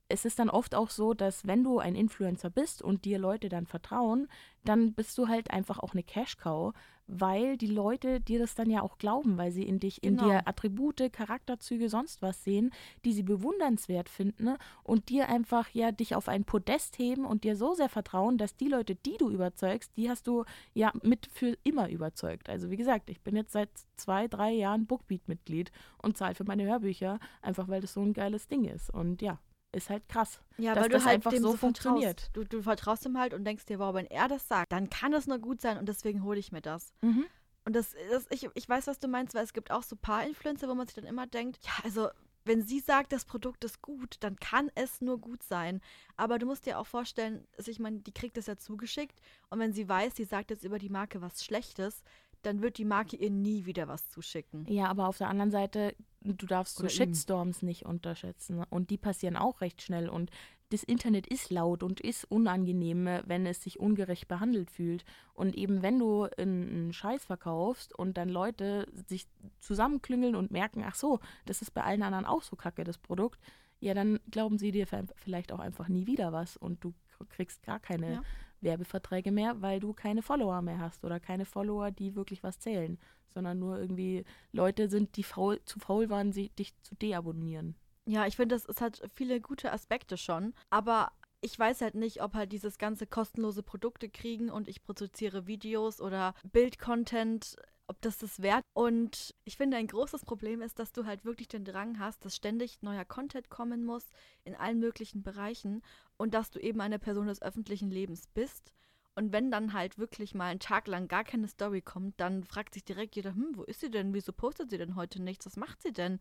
[0.08, 3.48] es ist dann oft auch so, dass wenn du ein Influencer bist und dir Leute
[3.48, 4.28] dann vertrauen,
[4.64, 6.72] dann bist du halt einfach auch eine Cash-Cow,
[7.12, 10.28] weil die Leute dir das dann ja auch glauben, weil sie in dich, in Genau.
[10.28, 12.72] dir Attribute, Charakterzüge, sonst was sehen,
[13.04, 14.58] die sie bewundernswert finden ne?
[14.82, 18.56] und dir einfach ja dich auf ein Podest heben und dir so sehr vertrauen, dass
[18.56, 20.44] die Leute, die du überzeugst, die hast du
[20.74, 22.48] ja mit für immer überzeugt.
[22.48, 26.64] Also wie gesagt, ich bin jetzt seit zwei, drei Jahren Bookbeat-Mitglied und zahle für meine
[26.64, 28.90] Hörbücher, einfach weil das so ein geiles Ding ist.
[28.90, 29.38] Und ja,
[29.72, 30.40] ist halt krass.
[30.58, 32.30] Ja, weil das du halt einfach dem so funktioniert.
[32.32, 35.12] Du, du vertraust ihm halt und denkst dir, wow, wenn er das sagt, dann kann
[35.12, 36.92] das nur gut sein und deswegen hole ich mir das.
[37.02, 37.26] Mhm.
[37.64, 40.00] Und das, das ich, ich weiß, was du meinst, weil es gibt auch so ein
[40.00, 42.08] paar Influencer, wo man sich dann immer denkt, ja, also
[42.44, 45.80] wenn sie sagt, das Produkt ist gut, dann kann es nur gut sein.
[46.16, 49.58] Aber du musst dir auch vorstellen, also ich meine, die kriegt das ja zugeschickt und
[49.58, 52.02] wenn sie weiß, sie sagt jetzt über die Marke was Schlechtes,
[52.42, 54.66] dann wird die Marke ihr nie wieder was zuschicken.
[54.68, 56.88] Ja, aber auf der anderen Seite, du darfst so ihm.
[56.88, 58.64] Shitstorms nicht unterschätzen.
[58.70, 60.08] Und die passieren auch recht schnell.
[60.08, 60.30] Und
[60.70, 65.04] das Internet ist laut und ist unangenehm, wenn es sich ungerecht behandelt fühlt.
[65.34, 69.26] Und eben wenn du einen Scheiß verkaufst und dann Leute sich
[69.58, 73.40] zusammenklüngeln und merken, ach so, das ist bei allen anderen auch so kacke, das Produkt,
[73.80, 76.94] ja, dann glauben sie dir vielleicht auch einfach nie wieder was und du
[77.30, 78.22] kriegst gar keine Ja.
[78.60, 82.98] Werbeverträge mehr, weil du keine Follower mehr hast oder keine Follower, die wirklich was zählen,
[83.34, 87.74] sondern nur irgendwie Leute sind, die faul, zu faul waren, sie, dich zu deabonnieren.
[88.06, 92.34] Ja, ich finde, ist halt viele gute Aspekte schon, aber ich weiß halt nicht, ob
[92.34, 98.40] halt dieses ganze kostenlose Produkte kriegen und ich produziere Videos oder Bildcontent, ob das das
[98.42, 98.64] wert.
[98.72, 102.36] Und ich finde, ein großes Problem ist, dass du halt wirklich den Drang hast, dass
[102.36, 104.10] ständig neuer Content kommen muss
[104.44, 105.82] in allen möglichen Bereichen
[106.16, 108.72] und dass du eben eine Person des öffentlichen Lebens bist.
[109.20, 112.72] Und wenn dann halt wirklich mal einen Tag lang gar keine Story kommt, dann fragt
[112.72, 114.14] sich direkt jeder, hm, wo ist sie denn?
[114.14, 115.44] Wieso postet sie denn heute nichts?
[115.44, 116.20] Was macht sie denn?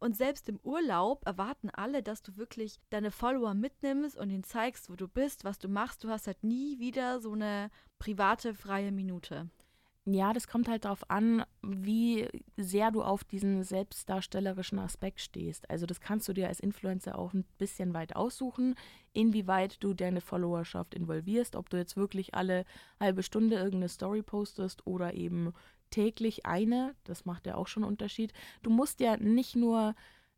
[0.00, 4.90] Und selbst im Urlaub erwarten alle, dass du wirklich deine Follower mitnimmst und ihnen zeigst,
[4.90, 6.02] wo du bist, was du machst.
[6.02, 9.48] Du hast halt nie wieder so eine private, freie Minute.
[10.12, 15.70] Ja, das kommt halt darauf an, wie sehr du auf diesen selbstdarstellerischen Aspekt stehst.
[15.70, 18.74] Also das kannst du dir als Influencer auch ein bisschen weit aussuchen,
[19.12, 22.64] inwieweit du deine Followerschaft involvierst, ob du jetzt wirklich alle
[22.98, 25.52] halbe Stunde irgendeine Story postest oder eben
[25.90, 26.96] täglich eine.
[27.04, 28.32] Das macht ja auch schon einen Unterschied.
[28.62, 29.94] Du musst ja nicht nur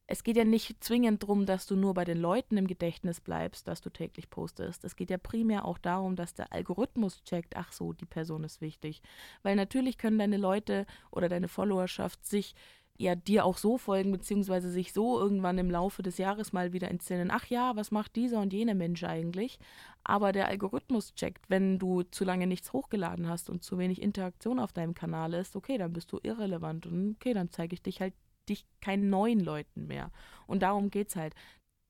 [0.06, 3.68] es geht ja nicht zwingend darum, dass du nur bei den Leuten im Gedächtnis bleibst,
[3.68, 4.84] dass du täglich postest.
[4.84, 8.60] Es geht ja primär auch darum, dass der Algorithmus checkt, ach so, die Person ist
[8.60, 9.00] wichtig.
[9.42, 12.54] Weil natürlich können deine Leute oder deine Followerschaft sich
[12.98, 16.90] ja dir auch so folgen, beziehungsweise sich so irgendwann im Laufe des Jahres mal wieder
[16.90, 17.30] inszenieren.
[17.32, 19.58] Ach ja, was macht dieser und jener Mensch eigentlich?
[20.04, 24.58] Aber der Algorithmus checkt, wenn du zu lange nichts hochgeladen hast und zu wenig Interaktion
[24.58, 28.00] auf deinem Kanal ist, okay, dann bist du irrelevant und okay, dann zeige ich dich
[28.00, 28.14] halt
[28.52, 30.10] dich keinen neuen Leuten mehr.
[30.46, 31.34] Und darum geht es halt,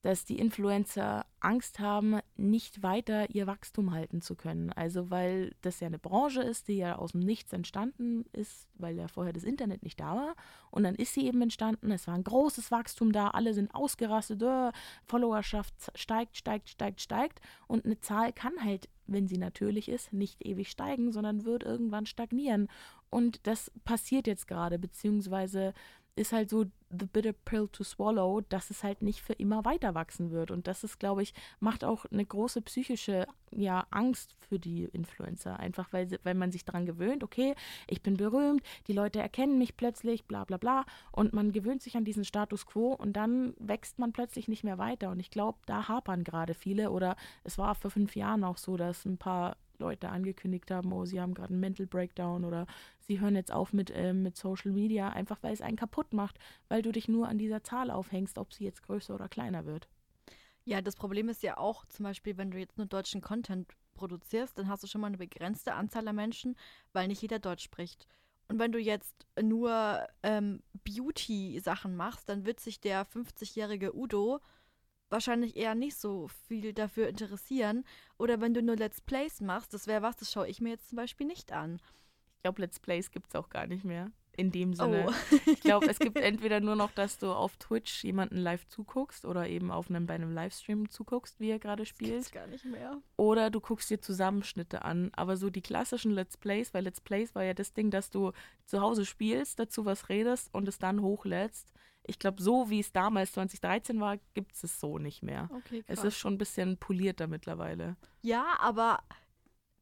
[0.03, 4.73] dass die Influencer Angst haben, nicht weiter ihr Wachstum halten zu können.
[4.73, 8.97] Also weil das ja eine Branche ist, die ja aus dem Nichts entstanden ist, weil
[8.97, 10.35] ja vorher das Internet nicht da war.
[10.73, 14.43] Und dann ist sie eben entstanden, es war ein großes Wachstum da, alle sind ausgerastet,
[14.43, 14.71] oh,
[15.05, 17.41] Followerschaft steigt, steigt, steigt, steigt.
[17.69, 22.07] Und eine Zahl kann halt, wenn sie natürlich ist, nicht ewig steigen, sondern wird irgendwann
[22.07, 22.69] stagnieren.
[23.09, 25.75] Und das passiert jetzt gerade, beziehungsweise
[26.15, 29.95] ist halt so the bitter pill to swallow, dass es halt nicht für immer weiter
[29.95, 30.51] wachsen wird.
[30.51, 35.59] Und das ist, glaube ich, macht auch eine große psychische ja, Angst für die Influencer.
[35.59, 37.55] Einfach weil, weil man sich daran gewöhnt, okay,
[37.89, 40.85] ich bin berühmt, die Leute erkennen mich plötzlich, bla bla bla.
[41.13, 44.77] Und man gewöhnt sich an diesen Status quo und dann wächst man plötzlich nicht mehr
[44.77, 45.11] weiter.
[45.11, 46.91] Und ich glaube, da hapern gerade viele.
[46.91, 51.05] Oder es war vor fünf Jahren auch so, dass ein paar Leute angekündigt haben, oh,
[51.05, 52.67] sie haben gerade einen Mental Breakdown oder
[53.01, 56.39] sie hören jetzt auf mit, äh, mit Social Media, einfach weil es einen kaputt macht,
[56.69, 59.89] weil du dich nur an dieser Zahl aufhängst, ob sie jetzt größer oder kleiner wird.
[60.65, 64.57] Ja, das Problem ist ja auch zum Beispiel, wenn du jetzt nur deutschen Content produzierst,
[64.57, 66.57] dann hast du schon mal eine begrenzte Anzahl an Menschen,
[66.93, 68.07] weil nicht jeder Deutsch spricht.
[68.49, 74.41] Und wenn du jetzt nur ähm, Beauty-Sachen machst, dann wird sich der 50-jährige Udo
[75.13, 77.85] wahrscheinlich eher nicht so viel dafür interessieren.
[78.19, 80.89] Oder wenn du nur Let's Plays machst, das wäre was, das schaue ich mir jetzt
[80.89, 81.81] zum Beispiel nicht an.
[82.37, 84.11] Ich glaube, Let's Plays gibt es auch gar nicht mehr.
[84.35, 85.09] In dem Sinne.
[85.11, 85.37] Oh.
[85.47, 89.47] ich glaube, es gibt entweder nur noch, dass du auf Twitch jemanden live zuguckst oder
[89.47, 92.23] eben auf einem, bei einem Livestream zuguckst, wie er gerade spielt.
[92.23, 93.03] Das gar nicht mehr.
[93.19, 95.11] Oder du guckst dir Zusammenschnitte an.
[95.15, 98.33] Aber so die klassischen Let's Plays, weil Let's Plays war ja das Ding, dass du
[98.65, 101.71] zu Hause spielst, dazu was redest und es dann hochlädst
[102.05, 105.49] ich glaube, so wie es damals 2013 war, gibt es es so nicht mehr.
[105.53, 107.97] Okay, es ist schon ein bisschen polierter mittlerweile.
[108.23, 108.99] Ja, aber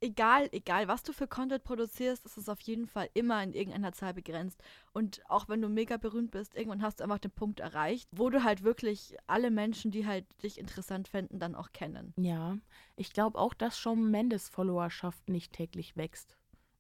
[0.01, 3.93] egal, egal, was du für Content produzierst, ist es auf jeden Fall immer in irgendeiner
[3.93, 4.63] Zahl begrenzt.
[4.93, 8.31] Und auch wenn du mega berühmt bist, irgendwann hast du einfach den Punkt erreicht, wo
[8.31, 12.15] du halt wirklich alle Menschen, die halt dich interessant fänden, dann auch kennen.
[12.17, 12.59] Ja,
[12.97, 16.37] ich glaube auch, dass Shawn Mendes Followerschaft nicht täglich wächst.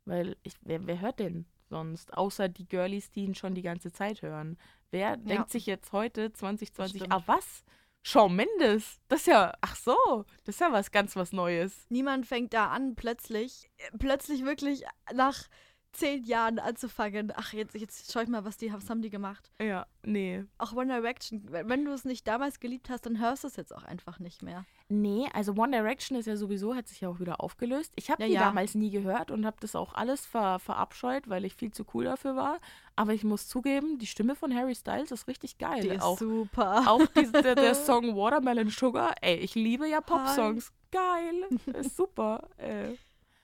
[0.06, 2.14] Weil ich, wer, wer hört den sonst?
[2.14, 4.58] Außer die Girlies, die ihn schon die ganze Zeit hören.
[4.90, 5.16] Wer ja.
[5.16, 7.64] denkt sich jetzt heute 2020, ah was?
[8.02, 11.86] Shawn Mendes, das ist ja, ach so, das ist ja was ganz was Neues.
[11.90, 15.48] Niemand fängt da an, plötzlich, plötzlich wirklich nach
[15.92, 17.32] zehn Jahren anzufangen.
[17.36, 19.50] Ach, jetzt, jetzt schau ich mal, was, die, was haben die gemacht.
[19.60, 20.44] Ja, nee.
[20.58, 23.74] Auch One Direction, wenn du es nicht damals geliebt hast, dann hörst du es jetzt
[23.74, 24.64] auch einfach nicht mehr.
[24.88, 27.92] Nee, also One Direction ist ja sowieso, hat sich ja auch wieder aufgelöst.
[27.96, 28.40] Ich habe ja, die ja.
[28.40, 32.04] damals nie gehört und habe das auch alles ver verabscheut, weil ich viel zu cool
[32.04, 32.58] dafür war.
[32.96, 35.82] Aber ich muss zugeben, die Stimme von Harry Styles ist richtig geil.
[35.82, 36.84] Die ist auch, super.
[36.86, 39.14] Auch diese, der, der, Song Watermelon Sugar.
[39.20, 40.72] Ey, ich liebe ja Pop-Songs.
[40.90, 41.48] Geil.
[41.66, 42.48] Ist super.
[42.56, 42.98] Ey.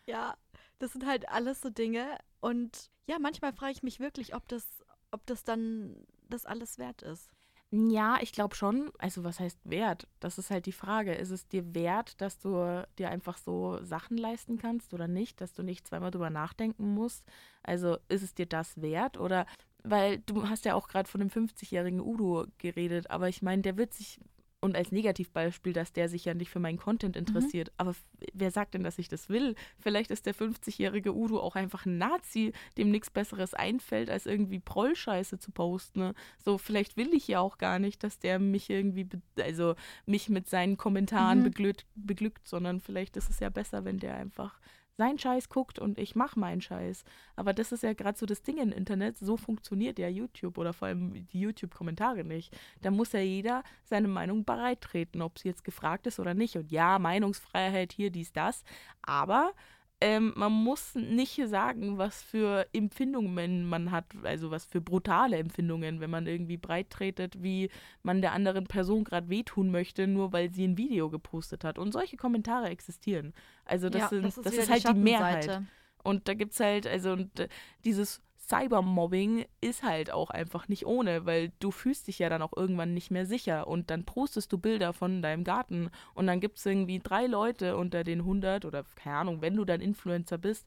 [0.06, 0.35] Ja,
[0.78, 2.06] das sind halt alles so Dinge.
[2.46, 5.96] Und ja, manchmal frage ich mich wirklich, ob das, ob das dann
[6.28, 7.28] das alles wert ist.
[7.72, 8.92] Ja, ich glaube schon.
[8.98, 10.06] Also was heißt wert?
[10.20, 11.12] Das ist halt die Frage.
[11.12, 15.54] Ist es dir wert, dass du dir einfach so Sachen leisten kannst oder nicht, dass
[15.54, 17.24] du nicht zweimal drüber nachdenken musst?
[17.64, 19.44] Also ist es dir das wert oder
[19.82, 23.76] weil du hast ja auch gerade von dem 50-jährigen Udo geredet, aber ich meine, der
[23.76, 24.20] wird sich
[24.66, 27.20] und als Negativbeispiel, dass der sich ja nicht für meinen Content mhm.
[27.20, 27.68] interessiert.
[27.68, 27.74] Mhm.
[27.79, 27.94] Aber
[28.35, 29.55] wer sagt denn, dass ich das will?
[29.79, 34.59] Vielleicht ist der 50-jährige Udo auch einfach ein Nazi, dem nichts Besseres einfällt, als irgendwie
[34.59, 36.00] Prollscheiße zu posten.
[36.00, 36.14] Ne?
[36.44, 39.09] So, vielleicht will ich ja auch gar nicht, dass der mich irgendwie,
[39.40, 39.74] also
[40.05, 41.44] mich mit seinen Kommentaren mhm.
[41.44, 44.61] beglückt, beglückt, sondern vielleicht ist es ja besser, wenn der einfach
[44.96, 47.04] sein Scheiß guckt und ich mache meinen Scheiß.
[47.37, 49.18] Aber das ist ja gerade so das Ding im Internet.
[49.18, 52.56] So funktioniert ja YouTube oder vor allem die YouTube-Kommentare nicht.
[52.82, 56.56] Da muss ja jeder seine Meinung bereittreten, ob sie jetzt gefragt ist oder nicht.
[56.56, 58.64] Und ja, Meinungsfreiheit hier, dies, das.
[59.02, 59.52] Aber
[60.00, 66.00] ähm, man muss nicht sagen, was für Empfindungen man hat, also was für brutale Empfindungen,
[66.00, 67.70] wenn man irgendwie breit tretet, wie
[68.02, 71.78] man der anderen Person gerade wehtun möchte, nur weil sie ein Video gepostet hat.
[71.78, 73.32] Und solche Kommentare existieren.
[73.64, 75.62] Also das, Ja, sind, das ist das ist halt die Mehrheit.
[76.02, 77.48] Und da gibt es halt, also und, äh,
[77.85, 82.56] dieses Cybermobbing ist halt auch einfach nicht ohne, weil du fühlst dich ja dann auch
[82.56, 86.59] irgendwann nicht mehr sicher und dann postest du Bilder von deinem Garten und dann gibt
[86.59, 90.66] es irgendwie drei Leute unter den 100 oder keine Ahnung, wenn du dann Influencer bist,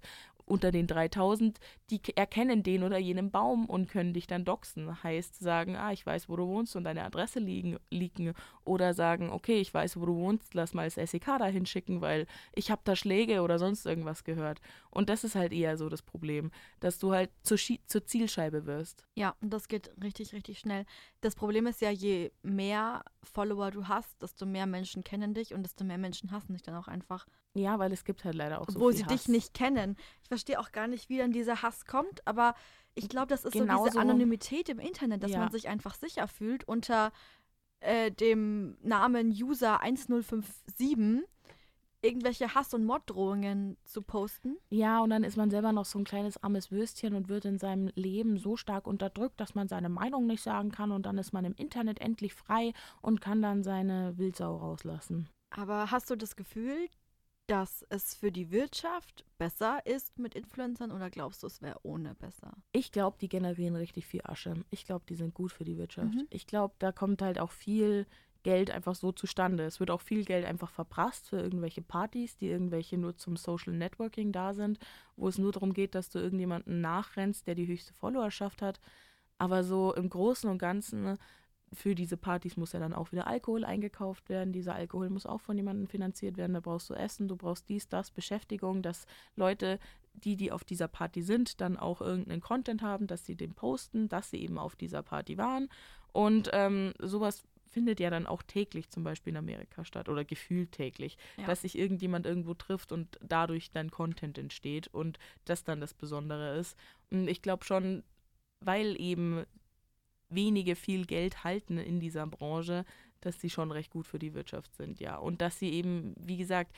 [0.50, 1.60] unter den 3000,
[1.92, 5.04] die erkennen den oder jenen Baum und können dich dann doxen.
[5.04, 8.34] Heißt sagen, ah, ich weiß, wo du wohnst und deine Adresse liegen, liegen.
[8.66, 12.26] Oder sagen, okay, ich weiß, wo du wohnst, lass mal das SEK da hinschicken, weil
[12.54, 14.60] ich habe da Schläge oder sonst irgendwas gehört.
[14.90, 18.66] Und das ist halt eher so das Problem, dass du halt zur, Schi zur Zielscheibe
[18.66, 19.06] wirst.
[19.16, 20.86] Ja, und das geht richtig, richtig schnell.
[21.22, 25.64] Das Problem ist ja, je mehr Follower du hast, desto mehr Menschen kennen dich und
[25.64, 27.26] desto mehr Menschen hassen dich dann auch einfach.
[27.56, 29.12] Ja, weil es gibt halt leider auch so obwohl sie Hass.
[29.12, 29.98] dich nicht kennen.
[30.22, 32.56] Ich verstehe auch gar nicht, wie dann dieser Hass kommt, aber
[32.96, 35.40] ich glaube, das ist so Genauso- diese Anonymität im Internet, dass Ja.
[35.40, 37.12] man sich einfach sicher fühlt unter
[37.82, 41.24] äh, dem Namen User 1057
[42.02, 44.58] irgendwelche Hass- und Morddrohungen zu posten.
[44.70, 47.58] Ja, und dann ist man selber noch so ein kleines armes Würstchen und wird in
[47.58, 51.34] seinem Leben so stark unterdrückt, dass man seine Meinung nicht sagen kann und dann ist
[51.34, 55.30] man im Internet endlich frei und kann dann seine Wildsau rauslassen.
[55.52, 56.90] Aber hast du das Gefühl,
[57.48, 62.14] dass es für die Wirtschaft besser ist mit Influencern oder glaubst du, es wäre ohne
[62.14, 62.56] besser?
[62.72, 64.54] Ich glaube, die generieren richtig viel Asche.
[64.70, 66.14] Ich glaube, die sind gut für die Wirtschaft.
[66.14, 66.28] Mhm.
[66.30, 68.06] Ich glaube, da kommt halt auch viel
[68.43, 69.63] Geld einfach so zustande.
[69.63, 73.73] Es wird auch viel Geld einfach verprasst für irgendwelche Partys, die irgendwelche nur zum Social
[73.73, 74.80] Networking da sind,
[75.17, 78.80] wo es nur darum geht, dass du irgendjemanden nachrennst, der die höchste Followerschaft hat.
[79.38, 81.17] Aber so im Großen und Ganzen
[81.73, 84.54] für diese Partys muss ja dann auch wieder Alkohol eingekauft werden.
[84.54, 86.54] Dieser Alkohol muss auch von jemandem finanziert werden.
[86.54, 89.80] Da brauchst du Essen, du brauchst dies, das, Beschäftigung, dass Leute,
[90.13, 94.10] die, die auf dieser Party sind, dann auch irgendeinen Content haben, dass sie den posten,
[94.10, 95.69] dass sie eben auf dieser Party waren.
[96.12, 100.72] Und ähm, sowas findet ja dann auch täglich zum Beispiel in Amerika statt oder gefühlt
[100.72, 101.46] täglich, Ja.
[101.46, 106.58] dass sich irgendjemand irgendwo trifft und dadurch dann Content entsteht und das dann das Besondere
[106.58, 106.76] ist.
[107.12, 108.04] Und ich glaube schon,
[108.60, 109.46] weil eben
[110.30, 112.86] wenige viel Geld halten in dieser Branche,
[113.22, 115.18] dass sie schon recht gut für die Wirtschaft sind, ja.
[115.18, 116.76] Und dass sie eben, wie gesagt,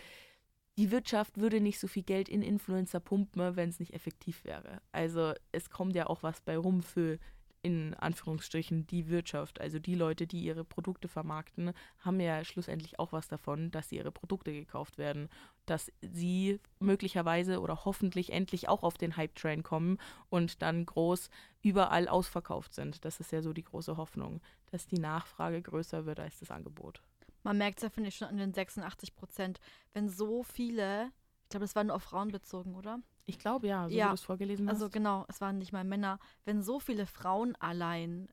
[0.78, 4.82] die Wirtschaft würde nicht so viel Geld in Influencer pumpen, wenn es nicht effektiv wäre.
[4.92, 7.20] Also es kommt ja auch was bei rum für
[7.64, 9.62] in Anführungsstrichen die Wirtschaft.
[9.62, 13.98] Also die Leute, die ihre Produkte vermarkten, haben ja schlussendlich auch was davon, dass sie
[13.98, 15.30] ihre Produkte gekauft werden,
[15.66, 21.30] dass sie möglicherweise oder hoffentlich endlich auch auf den Hype-Train kommen und dann groß
[21.62, 23.06] überall ausverkauft sind.
[23.06, 27.02] Das ist ja so die große Hoffnung, dass die Nachfrage größer wird als das Angebot.
[27.44, 29.60] Man merkt es ja, finde ich, schon an den 86 Prozent.
[29.94, 31.12] Wenn so viele,
[31.44, 33.00] ich glaube, das war nur auf Frauen bezogen, oder?
[33.26, 34.92] Ich glaube ja, so Ja, wie du es vorgelesen Also hast.
[34.94, 36.20] genau, es waren nicht mal Männer.
[36.46, 38.28] Wenn so viele Frauen allein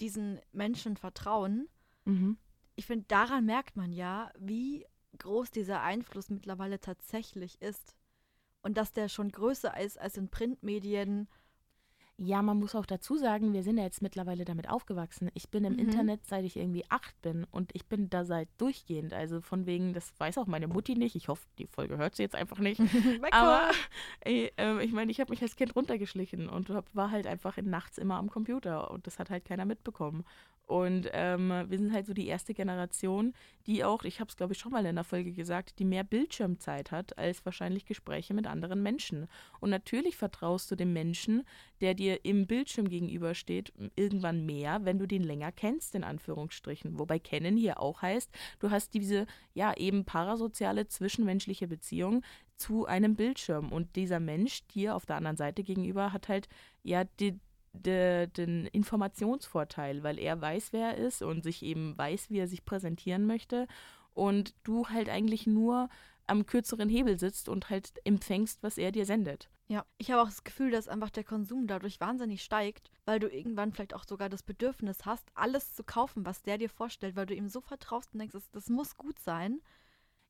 [0.00, 1.68] diesen Menschen vertrauen,
[2.04, 2.38] Mhm.
[2.76, 4.86] ich finde, daran merkt man ja, wie
[5.18, 7.96] groß dieser Einfluss mittlerweile tatsächlich ist.
[8.62, 11.28] Und dass der schon größer ist als in Printmedien.
[12.20, 15.30] Ja, man muss auch dazu sagen, wir sind ja jetzt mittlerweile damit aufgewachsen.
[15.34, 15.78] Ich bin im Mhm.
[15.78, 19.12] Internet, seit ich irgendwie acht bin und ich bin da seit durchgehend.
[19.14, 21.14] Also von wegen, das weiß auch meine Mutti nicht.
[21.14, 22.80] Ich hoffe, die Folge hört sie jetzt einfach nicht.
[23.30, 23.70] Aber
[24.22, 27.56] ey, ähm, ich meine, ich habe mich als Kind runtergeschlichen und hab, war halt einfach
[27.62, 30.24] nachts immer am Computer und das hat halt keiner mitbekommen.
[30.66, 33.32] Und ähm, wir sind halt so die erste Generation,
[33.66, 36.04] die auch, ich habe es glaube ich schon mal in der Folge gesagt, die mehr
[36.04, 39.28] Bildschirmzeit hat als wahrscheinlich Gespräche mit anderen Menschen.
[39.60, 41.44] Und natürlich vertraust du dem Menschen,
[41.80, 46.98] der dir im Bildschirm gegenübersteht, irgendwann mehr, wenn du den länger kennst, in Anführungsstrichen.
[46.98, 52.22] Wobei kennen hier auch heißt, du hast diese, ja, eben parasoziale zwischenmenschliche Beziehung
[52.56, 53.72] zu einem Bildschirm.
[53.72, 56.48] Und dieser Mensch dir auf der anderen Seite gegenüber hat halt,
[56.82, 57.38] ja, die,
[57.72, 62.48] de, den Informationsvorteil, weil er weiß, wer er ist und sich eben weiß, wie er
[62.48, 63.66] sich präsentieren möchte.
[64.14, 65.88] Und du halt eigentlich nur
[66.26, 69.48] am kürzeren Hebel sitzt und halt empfängst, was er dir sendet.
[69.70, 73.28] Ja, ich habe auch das Gefühl, dass einfach der Konsum dadurch wahnsinnig steigt, weil du
[73.28, 77.26] irgendwann vielleicht auch sogar das Bedürfnis hast, alles zu kaufen, was der dir vorstellt, weil
[77.26, 79.60] du ihm so vertraust und denkst, das, das muss gut sein.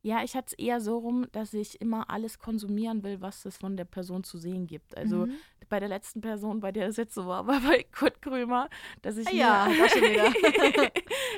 [0.03, 3.57] Ja, ich hatte es eher so rum, dass ich immer alles konsumieren will, was es
[3.59, 4.97] von der Person zu sehen gibt.
[4.97, 5.33] Also Mhm.
[5.69, 8.69] Bei der letzten Person, bei der es jetzt so war, war bei Kurt Krömer,
[9.03, 9.69] dass ich, Ah ja,
[10.01, 10.33] mir,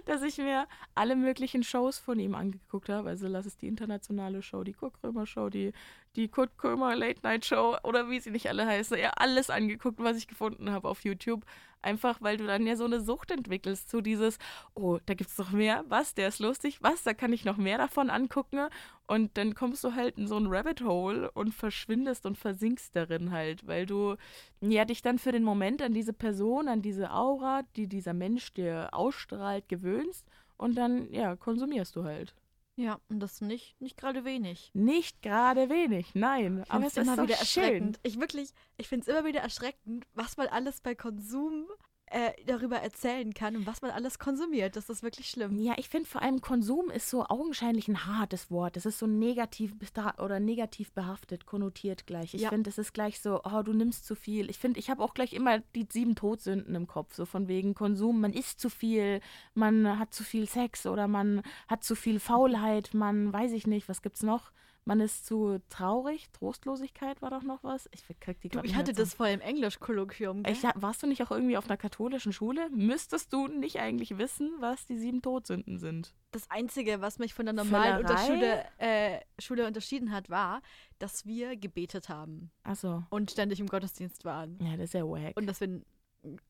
[0.07, 3.09] dass ich mir alle möglichen Shows von ihm angeguckt habe.
[3.09, 5.73] Also lass es die internationale Show, die Kurt Krömer Show, die,
[6.17, 8.99] die Kurt Krömer Late Night Show oder wie sie nicht alle heißen.
[8.99, 11.45] Ja, alles angeguckt, was ich gefunden habe auf YouTube.
[11.83, 14.39] Einfach, weil du dann ja so eine Sucht entwickelst zu dieses,
[14.75, 17.57] oh, da gibt es noch mehr, was, der ist lustig, was, da kann ich noch
[17.57, 18.69] mehr davon angucken.
[19.07, 23.31] Und dann kommst du halt in so ein Rabbit Hole und verschwindest und versinkst darin
[23.33, 24.17] halt, weil du
[24.61, 28.53] ja dich dann für den Moment an diese Person, an diese Aura, die dieser Mensch
[28.53, 30.27] dir ausstrahlt, gewöhnst
[30.57, 32.35] und dann, ja, konsumierst du halt.
[32.81, 34.71] Ja, und das nicht, nicht gerade wenig.
[34.73, 36.63] Nicht gerade wenig, nein.
[36.65, 38.01] Ich aber es ist immer wieder erschreckend.
[38.03, 41.67] Ich wirklich, ich finde es immer wieder erschreckend, was man alles bei Konsum
[42.11, 44.75] äh, darüber erzählen kann und was man alles konsumiert.
[44.75, 45.57] Das ist wirklich schlimm.
[45.57, 48.75] Ja, ich finde vor allem Konsum ist so augenscheinlich ein hartes Wort.
[48.75, 49.75] Das ist so negativ
[50.19, 52.35] oder negativ behaftet, konnotiert gleich.
[52.35, 52.49] Ich ja.
[52.49, 54.51] finde, es ist gleich so, oh, du nimmst zu viel.
[54.51, 57.75] Ich finde, ich habe auch gleich immer die sieben Todsünden im Kopf, so von wegen
[57.75, 58.21] Konsum.
[58.21, 59.21] Man isst zu viel,
[59.55, 63.89] man hat zu viel Sex oder man hat zu viel Faulheit, man weiß ich nicht,
[63.89, 64.51] was gibt's noch?
[64.85, 67.89] Man ist zu traurig, Trostlosigkeit war doch noch was.
[67.93, 70.43] Ich krieg die du, Ich hatte das voll im Englisch-Kolloquium.
[70.75, 72.69] Warst du nicht auch irgendwie auf einer katholischen Schule?
[72.71, 76.15] Müsstest du nicht eigentlich wissen, was die sieben Todsünden sind?
[76.33, 80.63] Das Einzige, was mich von der normalen Unterschule, äh, Schule unterschieden hat, war,
[80.99, 82.51] dass wir gebetet haben.
[82.65, 83.03] Ach so.
[83.11, 84.59] Und ständig im Gottesdienst waren.
[84.61, 85.37] Ja, das ist ja wack.
[85.37, 85.85] Und dass wir ein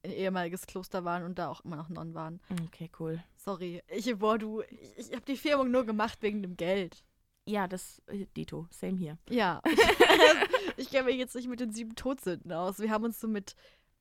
[0.02, 2.40] ehemaliges Kloster waren und da auch immer noch Nonnen waren.
[2.66, 3.22] Okay, cool.
[3.36, 3.82] Sorry.
[3.88, 7.04] Ich, boah, du, ich, ich habe die Firmung nur gemacht wegen dem Geld.
[7.46, 9.18] Ja, das äh, Dito, same hier.
[9.28, 9.62] Ja.
[10.76, 12.78] ich kenne mich jetzt nicht mit den sieben Todsünden aus.
[12.78, 13.56] Wir haben uns so mit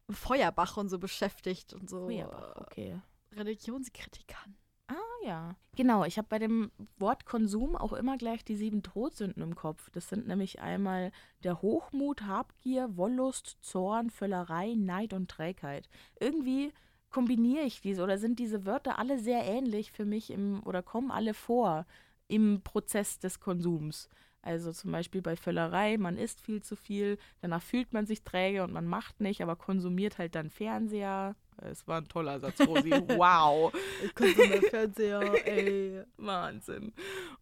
[0.09, 2.05] Feuerbach und so beschäftigt und so.
[2.05, 2.99] Feuerbach, okay.
[3.35, 4.55] Religionskritikern.
[4.87, 5.55] Ah ja.
[5.75, 9.89] Genau, ich habe bei dem Wort Konsum auch immer gleich die sieben Todsünden im Kopf.
[9.91, 11.11] Das sind nämlich einmal
[11.43, 15.87] der Hochmut, Habgier, Wollust, Zorn, Völlerei, Neid und Trägheit.
[16.19, 16.73] Irgendwie
[17.11, 21.11] kombiniere ich diese oder sind diese Wörter alle sehr ähnlich für mich im oder kommen
[21.11, 21.85] alle vor
[22.29, 24.07] im Prozess des Konsums.
[24.41, 28.63] Also zum Beispiel bei Völlerei, man isst viel zu viel, danach fühlt man sich träge
[28.63, 32.89] und man macht nicht, aber konsumiert halt dann Fernseher, es war ein toller Satz, Rosi.
[33.19, 33.73] Wow.
[34.03, 36.01] ich konsumiere Fernseher, ey.
[36.17, 36.93] Wahnsinn.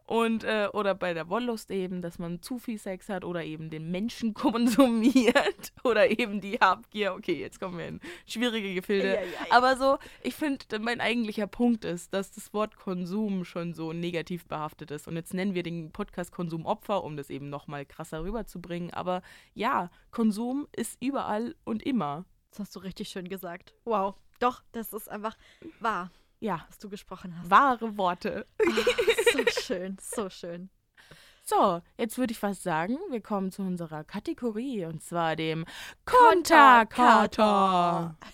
[0.05, 3.69] Und, äh, oder bei der Wollust eben, dass man zu viel Sex hat oder eben
[3.69, 7.13] den Menschen konsumiert oder eben die Habgier.
[7.13, 9.07] Okay, jetzt kommen wir in schwierige Gefilde.
[9.07, 9.37] Ja, ja, ja.
[9.49, 14.45] Aber so, ich finde, mein eigentlicher Punkt ist, dass das Wort Konsum schon so negativ
[14.45, 15.07] behaftet ist.
[15.07, 18.91] Und jetzt nennen wir den Podcast Konsum Opfer, um das eben nochmal krasser rüberzubringen.
[18.91, 19.21] Aber
[19.53, 22.25] ja, Konsum ist überall und immer.
[22.51, 23.73] Das hast du richtig schön gesagt.
[23.85, 24.13] Wow.
[24.39, 25.35] Doch, das ist einfach
[25.79, 26.11] wahr.
[26.39, 26.63] Ja.
[26.67, 27.49] Was du gesprochen hast.
[27.49, 28.45] Wahre Worte.
[28.59, 28.65] Oh,
[29.33, 30.69] so schön, so schön.
[31.43, 35.65] So, jetzt würde ich fast sagen, wir kommen zu unserer Kategorie und zwar dem
[36.05, 38.17] Konterkater.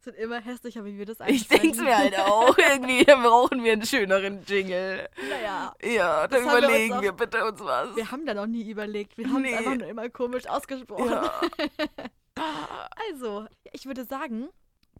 [0.00, 2.56] sind immer hässlicher, wie wir das eigentlich Ich denke es mir halt auch.
[2.58, 5.08] Irgendwie brauchen wir einen schöneren Jingle.
[5.28, 5.74] Naja.
[5.82, 7.96] Ja, dann überlegen wir, wir, bitte uns was.
[7.96, 9.16] Wir haben da noch nie überlegt.
[9.16, 9.56] Wir haben es nee.
[9.56, 11.10] einfach nur immer komisch ausgesprochen.
[11.10, 11.32] Ja.
[13.10, 14.48] Also, ich würde sagen,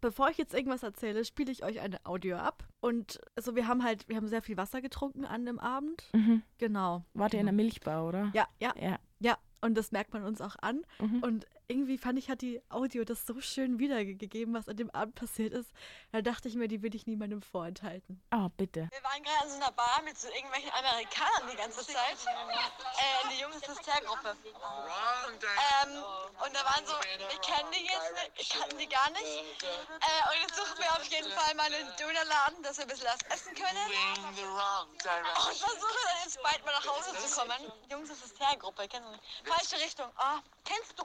[0.01, 2.67] bevor ich jetzt irgendwas erzähle, spiele ich euch eine Audio ab.
[2.79, 6.03] Und also wir haben halt, wir haben sehr viel Wasser getrunken an dem Abend.
[6.13, 6.43] Mhm.
[6.57, 7.03] Genau.
[7.13, 7.63] Wart ihr in der genau.
[7.63, 8.31] Milchbar, oder?
[8.33, 8.73] Ja, ja.
[8.79, 8.99] Ja.
[9.19, 10.83] Ja, und das merkt man uns auch an.
[10.99, 11.23] Mhm.
[11.23, 15.13] Und irgendwie fand ich, hat die Audio das so schön wiedergegeben, was an dem Abend
[15.13, 15.69] passiert ist.
[16.11, 18.19] Da dachte ich mir, die will ich niemandem vorenthalten.
[18.33, 18.89] Oh, bitte.
[18.89, 22.17] Wir waren gerade in so einer Bar mit so irgendwelchen Amerikanern die ganze Zeit.
[22.25, 24.35] Äh, der Jungs Hystergruppe.
[24.43, 26.03] Ähm,
[26.43, 29.61] und da waren so, ich kenne die jetzt nicht, ich kannte die gar nicht.
[29.61, 33.07] Äh, und jetzt suchen wir auf jeden Fall mal einen Dönerladen, dass wir ein bisschen
[33.13, 33.85] was essen können.
[34.25, 37.71] Und versuche dann jetzt bald mal nach Hause zu kommen.
[37.91, 39.23] Jungs Hystergruppe, kennst du nicht?
[39.45, 40.09] Falsche Richtung.
[40.17, 41.03] Oh, kennst du?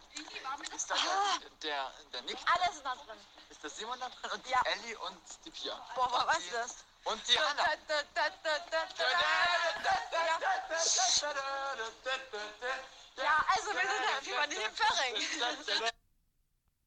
[0.74, 1.38] Ist da ah.
[1.62, 2.38] der, der Nick?
[2.46, 3.18] Alles ist da drin.
[3.50, 4.30] Ist der Simon da drin?
[4.32, 4.60] Und ja.
[4.62, 5.74] die Ellie und die Pia.
[5.94, 6.84] Boah, was weißt du das?
[7.04, 7.64] Und die Anna.
[13.16, 15.90] Ja, also wir sind ja wie bei diesem Ferring.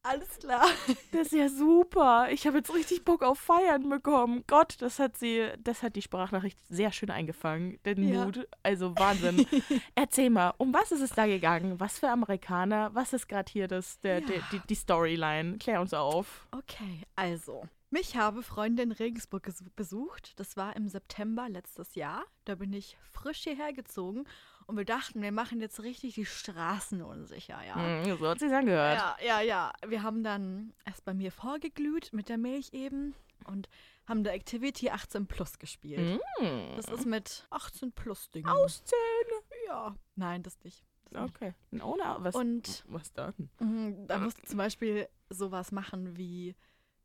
[0.08, 0.66] Alles klar.
[1.12, 2.28] Das ist ja super.
[2.32, 4.44] Ich habe jetzt richtig Bock auf Feiern bekommen.
[4.48, 7.80] Gott, das hat sie, das hat die Sprachnachricht sehr schön eingefangen.
[7.86, 8.26] Den ja.
[8.26, 8.48] Mut.
[8.62, 9.46] Also Wahnsinn.
[9.96, 11.80] Erzähl mal, um was ist es da gegangen?
[11.80, 12.92] Was für Amerikaner?
[12.94, 14.28] Was ist gerade hier das, der, ja.
[14.28, 15.58] der, die, die Storyline?
[15.58, 16.48] Klär uns auf.
[16.52, 17.68] Okay, also.
[17.90, 20.38] Mich habe Freunde in Regensburg besucht.
[20.40, 22.26] Das war im September letztes Jahr.
[22.46, 24.26] Da bin ich frisch hierher gezogen
[24.68, 27.78] und wir dachten, wir machen jetzt richtig die Straßen unsicher, ja.
[27.78, 28.98] Mm, so hat sich's angehört.
[28.98, 29.74] Ja, ja, ja.
[29.88, 33.16] Wir haben dann erst bei mir vorgeglüht mit der Milch eben
[33.46, 33.70] und
[34.06, 36.20] haben der Activity 18 Plus gespielt.
[36.40, 36.76] Mm.
[36.76, 38.50] Das ist mit 18 Plus Dingen.
[38.50, 39.42] Auszählen?
[39.68, 39.96] Ja.
[40.16, 40.84] Nein, das nicht.
[41.12, 41.54] Das okay.
[41.72, 41.84] Nicht.
[41.84, 43.34] Ohne was, und was dann?
[43.60, 46.56] Mhm, da musst du zum Beispiel sowas machen wie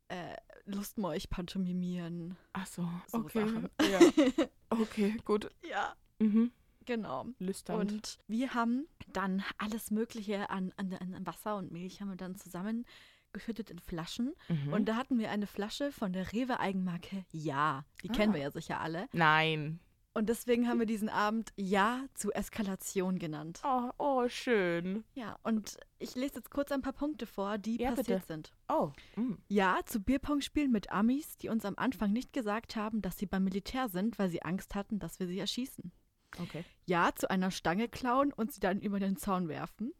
[0.09, 0.35] äh,
[0.65, 2.37] Lustmolch pantomimieren.
[2.53, 3.45] Ach so, so okay.
[3.45, 3.69] Sachen.
[3.81, 4.47] Ja.
[4.69, 5.49] okay, gut.
[5.69, 5.95] Ja.
[6.19, 6.51] Mhm.
[6.85, 7.25] Genau.
[7.39, 7.91] Lüsternd.
[7.91, 12.35] Und wir haben dann alles Mögliche an, an, an Wasser und Milch haben wir dann
[12.35, 14.33] zusammengeschüttet in Flaschen.
[14.49, 14.73] Mhm.
[14.73, 17.85] Und da hatten wir eine Flasche von der Rewe Eigenmarke Ja.
[18.03, 18.35] Die kennen Ah.
[18.35, 19.07] wir ja sicher alle.
[19.13, 19.79] Nein.
[20.15, 23.61] Und deswegen haben wir diesen Abend Ja zu Eskalation genannt.
[23.63, 25.03] Oh, oh, schön.
[25.15, 28.27] Ja, und ich lese jetzt kurz ein paar Punkte vor, die Ja, passiert bitte.
[28.27, 28.53] sind.
[28.69, 28.91] Oh.
[29.15, 29.37] mm.
[29.47, 33.43] Ja zu Bierpong-Spielen mit Amis, die uns am Anfang nicht gesagt haben, dass sie beim
[33.43, 35.91] Militär sind, weil sie Angst hatten, dass wir sie erschießen.
[36.39, 36.63] Okay.
[36.85, 39.93] Ja zu einer Stange klauen und sie dann über den Zaun werfen.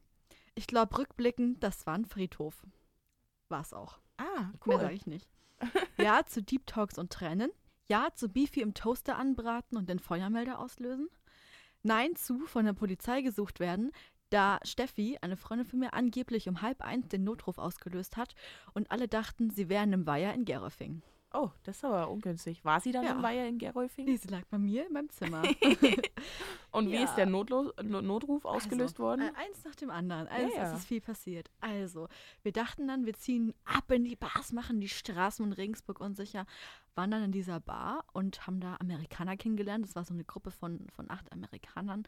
[0.55, 2.65] Ich glaube, rückblickend, das war ein Friedhof.
[3.49, 3.99] War's auch.
[4.17, 4.79] Ah, Mehr cool.
[4.79, 5.27] sage ich nicht.
[5.97, 7.51] Ja zu Deep Talks und Tränen.
[7.87, 11.09] Ja zu Beefy im Toaster anbraten und den Feuermelder auslösen.
[11.83, 13.91] Nein zu von der Polizei gesucht werden,
[14.29, 18.35] da Steffi, eine Freundin von mir, angeblich um halb eins den Notruf ausgelöst hat
[18.73, 21.01] und alle dachten, sie wären im Weiher in Gerolfing.
[21.35, 22.63] Oh, das ist aber ungünstig.
[22.63, 23.13] War sie dann Ja.
[23.13, 24.05] im Weiher in Gerolfing?
[24.05, 25.41] Nee, sie lag bei mir in meinem Zimmer.
[26.71, 27.03] Und wie Ja.
[27.03, 29.21] ist der Notlo No- Notruf ausgelöst also, worden?
[29.21, 30.27] Äh, eins nach dem anderen.
[30.27, 30.71] Also, ja.
[30.71, 31.49] es ist viel passiert.
[31.59, 32.07] Also,
[32.43, 36.45] wir dachten dann, wir ziehen ab in die Bars, machen die Straßen in Regensburg unsicher,
[36.95, 39.85] waren dann in dieser Bar und haben da Amerikaner kennengelernt.
[39.85, 42.03] Das war so eine Gruppe von, von acht Amerikanern.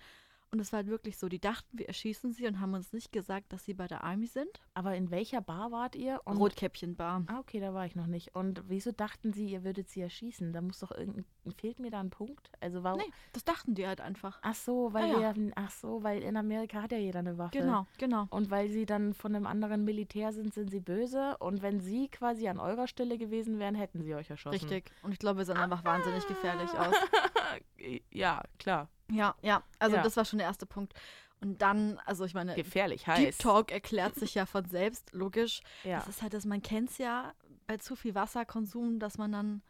[0.56, 3.12] Und es war halt wirklich so, die dachten, wir erschießen sie und haben uns nicht
[3.12, 4.62] gesagt, dass sie bei der Army sind.
[4.74, 6.22] Aber in welcher Bar wart ihr?
[6.24, 7.26] Und Rotkäppchen-Bar.
[7.28, 8.34] Ah, okay, da war ich noch nicht.
[8.36, 10.54] Und wieso dachten sie, ihr würdet sie erschießen?
[10.54, 11.26] Da muss doch irgendein.
[11.58, 12.50] Fehlt mir da ein Punkt?
[12.62, 13.00] Also warum?
[13.00, 14.40] Nee, das dachten die halt einfach.
[14.44, 15.36] Ach so, weil Ah, ja.
[15.36, 15.52] wir.
[15.56, 17.58] Ach so, weil in Amerika hat ja jeder eine Waffe.
[17.60, 18.28] Genau, genau.
[18.30, 21.36] Und weil sie dann von einem anderen Militär sind, sind sie böse.
[21.40, 24.54] Und wenn sie quasi an eurer Stelle gewesen wären, hätten sie euch erschossen.
[24.58, 24.90] Richtig.
[25.04, 26.96] Und ich glaube, wir sahen einfach wahnsinnig gefährlich aus.
[28.10, 28.88] ja, klar.
[29.12, 29.64] Ja, ja.
[29.80, 30.04] Also Ja.
[30.04, 30.94] das war schon der erste Punkt.
[31.42, 33.38] Und dann, also ich meine, Gefährlich Deep heiß.
[33.38, 35.62] Talk erklärt sich ja von selbst, logisch.
[35.84, 35.98] Ja.
[36.00, 37.34] Das ist halt, dass man kennt es ja
[37.68, 39.62] bei zu viel Wasserkonsum, dass man dann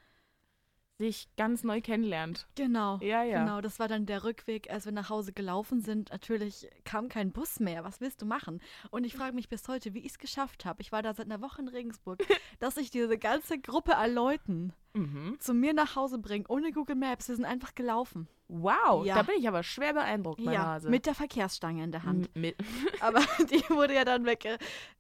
[0.98, 2.48] Sich ganz neu kennenlernt.
[2.56, 3.40] genau, Ja, ja.
[3.44, 6.10] genau, das war dann der Rückweg, als wir nach Hause gelaufen sind.
[6.12, 7.84] Natürlich kam kein Bus mehr.
[7.84, 8.62] Was willst du machen?
[8.92, 10.82] Und ich frage mich bis heute, wie ich es geschafft habe.
[10.82, 12.20] Ich war da seit einer Woche in Regensburg,
[12.60, 15.38] dass ich diese ganze Gruppe an Leuten Mhm.
[15.40, 17.28] zu mir nach Hause bringe, ohne Google Maps.
[17.28, 18.28] Wir sind einfach gelaufen.
[18.48, 19.16] Wow, Ja.
[19.16, 20.90] da bin ich aber schwer beeindruckt, meine ja, Hase.
[20.90, 22.30] mit der Verkehrsstange in der Hand.
[22.36, 22.56] M- mit.
[23.02, 23.22] Aber
[23.52, 24.46] die wurde ja dann weg.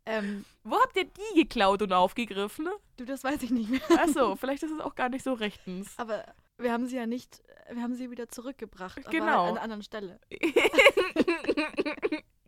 [0.07, 2.67] Ähm, Wo habt ihr die geklaut und aufgegriffen?
[2.97, 3.81] du, das weiß ich nicht mehr.
[3.99, 5.93] Achso, vielleicht ist es auch gar nicht so rechtens.
[5.97, 6.25] Aber
[6.57, 8.99] wir haben sie ja nicht, wir haben sie wieder zurückgebracht.
[9.11, 9.43] Genau.
[9.43, 10.19] an einer anderen Stelle.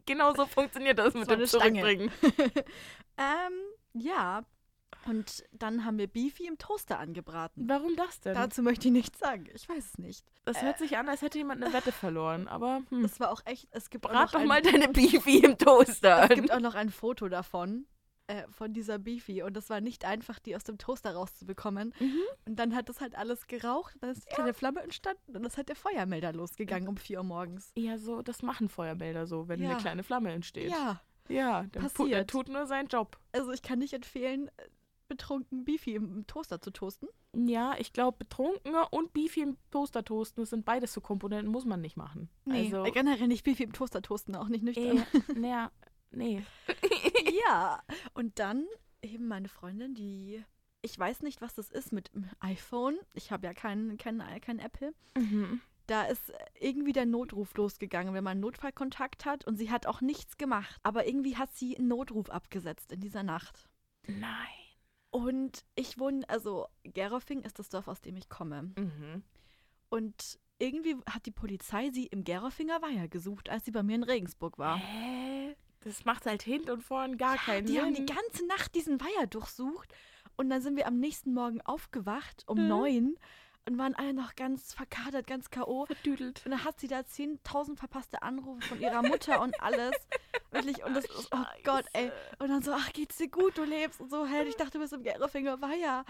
[0.05, 1.81] genau so funktioniert das mit war dem Stange.
[1.81, 2.11] Zurückbringen.
[3.17, 3.53] ähm,
[3.93, 4.43] ja.
[5.05, 7.67] Und dann haben wir Beefy im Toaster angebraten.
[7.69, 8.33] Warum das denn?
[8.33, 9.45] Dazu möchte ich nichts sagen.
[9.53, 10.25] Ich weiß es nicht.
[10.45, 12.47] das hört sich an, als hätte jemand eine Wette verloren.
[12.47, 13.05] Aber hm.
[13.05, 16.23] Es war auch echt, es gibt, brat doch ein, mal deine Beefy im Toaster.
[16.29, 17.85] es gibt auch noch ein Foto davon.
[18.29, 19.41] Äh, von dieser Beefy.
[19.41, 21.93] Und das war nicht einfach, die aus dem Toaster rauszubekommen.
[21.97, 22.19] Mhm.
[22.45, 23.95] Und dann hat das halt alles geraucht.
[24.01, 25.21] Dann ist eine kleine Flamme entstanden.
[25.27, 27.71] Und dann ist halt der Feuermelder losgegangen um 4 Uhr morgens.
[27.77, 29.69] Ja, so, das machen Feuermelder so, wenn Ja.
[29.69, 30.71] eine kleine Flamme entsteht.
[30.71, 30.99] Ja.
[31.29, 32.29] Ja, der, pu der Passiert.
[32.29, 33.17] tut nur seinen Job.
[33.31, 34.63] Also ich kann nicht empfehlen, äh,
[35.07, 37.07] betrunken Beefy im, Toaster zu toasten.
[37.33, 41.65] Ja, ich glaube, betrunkener und Beefy im Toaster toasten, das sind beides so Komponenten, muss
[41.65, 42.29] man nicht machen.
[42.49, 44.97] Also, äh, generell nicht Beefy im Toaster toasten, auch nicht nüchtern.
[44.97, 45.71] äh, naja,
[46.11, 46.43] nee.
[47.45, 47.81] ja.
[48.13, 48.65] Und dann
[49.01, 50.43] eben meine Freundin, die,
[50.81, 52.97] ich weiß nicht, was das ist mit dem iPhone.
[53.13, 54.93] Ich habe ja kein, kein, kein Apple.
[55.15, 55.61] Mhm.
[55.87, 59.45] Da ist irgendwie der Notruf losgegangen, wenn man einen Notfallkontakt hat.
[59.47, 60.77] Und sie hat auch nichts gemacht.
[60.83, 63.69] Aber irgendwie hat sie einen Notruf abgesetzt in dieser Nacht.
[64.05, 64.66] Nein.
[65.17, 68.63] Und ich wohne, also Gerofing ist das Dorf, aus dem ich komme.
[68.77, 69.23] Mhm.
[69.89, 74.03] Und irgendwie hat die Polizei sie im Gerofinger Weiher gesucht, als sie bei mir in
[74.03, 74.77] Regensburg war.
[74.77, 75.55] Hä?
[75.81, 77.81] Das macht halt hinten und vorn gar keinen die Sinn.
[77.81, 79.93] haben die ganze Nacht diesen Weiher durchsucht.
[80.35, 82.67] Und dann sind wir am nächsten Morgen aufgewacht um Mhm.
[82.67, 83.15] neun
[83.65, 85.85] und waren alle noch ganz verkadert, ganz K.O.
[85.85, 86.41] verdüdelt.
[86.45, 89.91] Und dann hat sie da 10.000 verpasste Anrufe von ihrer Mutter und alles.
[90.51, 90.83] Wirklich.
[90.83, 92.11] Und das ist, oh Gott, ey.
[92.39, 94.25] Und dann so, ach, geht's dir gut, du lebst und so.
[94.25, 96.05] Hey, ich dachte, du bist im Gerofinger Weiher.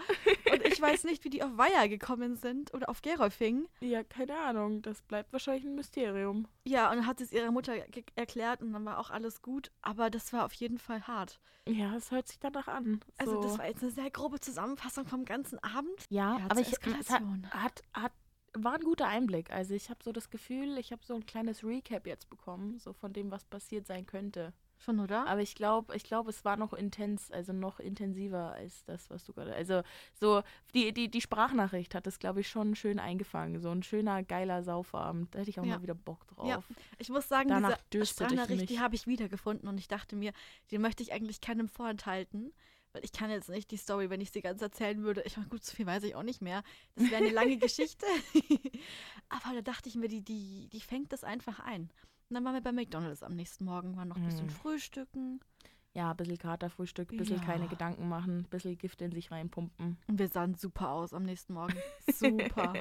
[0.52, 3.68] Und ich weiß nicht, wie die auf Weiher gekommen sind oder auf Gerofing.
[3.80, 4.82] Ja, keine Ahnung.
[4.82, 6.46] Das bleibt wahrscheinlich ein Mysterium.
[6.64, 7.74] Ja, und dann hat sie es ihrer Mutter
[8.14, 9.70] erklärt und dann war auch alles gut.
[9.82, 11.40] Aber das war auf jeden Fall hart.
[11.68, 13.00] Ja, es hört sich danach an.
[13.18, 13.42] Also, so.
[13.42, 16.06] das war jetzt eine sehr grobe Zusammenfassung vom ganzen Abend.
[16.08, 18.12] Ja, aber ich, es hat, hat, hat,
[18.64, 19.50] war ein guter Einblick.
[19.50, 22.92] Also ich habe so das Gefühl, ich habe so ein kleines Recap jetzt bekommen, so
[22.92, 24.52] von dem, was passiert sein könnte.
[24.80, 25.26] Schon, oder?
[25.26, 29.24] Aber ich glaube, ich glaube, es war noch intens, also noch intensiver als das, was
[29.24, 29.52] du gerade.
[29.52, 29.82] Also
[30.14, 30.42] so
[30.72, 33.60] die, die, die Sprachnachricht hat das, glaube ich, schon schön eingefangen.
[33.60, 35.34] So ein schöner, geiler Saufabend.
[35.34, 35.76] Da hätte ich auch Ja.
[35.76, 36.46] mal wieder Bock drauf.
[36.48, 36.62] Ja.
[36.98, 40.32] Ich muss sagen, Danach diese Sprachnachricht, die habe ich wiedergefunden und ich dachte mir,
[40.70, 42.52] die möchte ich eigentlich keinem vorenthalten,
[42.92, 45.22] Weil ich kann jetzt nicht die Story, wenn ich sie ganz erzählen würde.
[45.26, 46.62] Ich meine, gut, so viel weiß ich auch nicht mehr.
[46.94, 48.06] Das wäre eine lange Geschichte.
[49.28, 51.82] Aber da dachte ich mir, die, die, die fängt das einfach ein.
[52.30, 54.50] Und dann waren wir bei McDonalds am nächsten Morgen, waren noch ein bisschen Mm.
[54.50, 55.40] frühstücken.
[55.94, 57.44] Ja, ein bisschen Katerfrühstück, ein bisschen Ja.
[57.44, 59.98] keine Gedanken machen, ein bisschen Gift in sich reinpumpen.
[60.06, 61.74] Und wir sahen super aus am nächsten Morgen.
[62.12, 62.74] Super.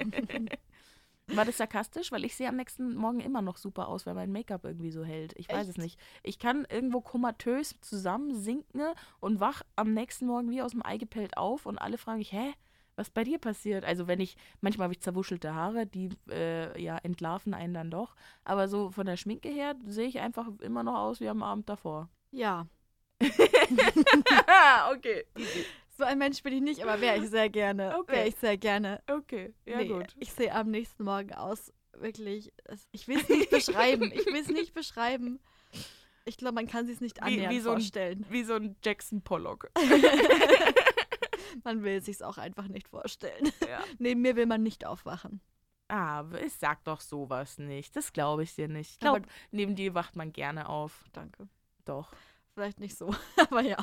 [1.28, 2.12] War das sarkastisch?
[2.12, 5.04] Weil ich sehe am nächsten Morgen immer noch super aus, weil mein Make-up irgendwie so
[5.04, 5.34] hält.
[5.38, 5.78] Ich weiß es Echt?
[5.78, 6.00] nicht.
[6.24, 8.82] Ich kann irgendwo komatös zusammensinken
[9.20, 12.32] und wach am nächsten Morgen wie aus dem Ei gepellt auf und alle fragen mich,
[12.32, 12.54] hä?
[12.96, 13.86] Was bei dir passiert?
[13.86, 18.16] Also wenn ich, manchmal habe ich zerwuschelte Haare, die äh, ja entlarven einen dann doch.
[18.44, 21.70] Aber so von der Schminke her sehe ich einfach immer noch aus wie am Abend
[21.70, 22.10] davor.
[22.32, 22.66] ja,
[24.92, 25.26] okay.
[25.98, 27.96] So ein Mensch bin ich nicht, aber wäre ich sehr gerne.
[28.00, 28.12] Okay.
[28.14, 29.02] Wäre ich sehr gerne.
[29.10, 30.16] Okay, ja Nee, gut.
[30.20, 32.52] Ich sehe am nächsten Morgen aus, wirklich.
[32.66, 34.12] es- Ich will es nicht beschreiben.
[34.14, 35.40] Ich will es nicht beschreiben.
[36.26, 38.26] Ich glaube, man kann sich es nicht Wie- annähernd wie so ein- vorstellen.
[38.30, 39.70] Wie so ein Jackson Pollock.
[41.64, 43.52] Man will sich auch einfach nicht vorstellen.
[43.68, 43.84] Ja.
[44.00, 45.42] Neben mir will man nicht aufwachen.
[45.88, 47.96] Ah, ich sag doch sowas nicht.
[47.96, 48.92] Das glaube ich dir nicht.
[48.92, 49.22] Ich glaube,
[49.52, 51.06] neben dir wacht man gerne auf.
[51.14, 51.48] Danke.
[51.86, 52.12] Doch.
[52.54, 53.78] Vielleicht nicht so, aber ja,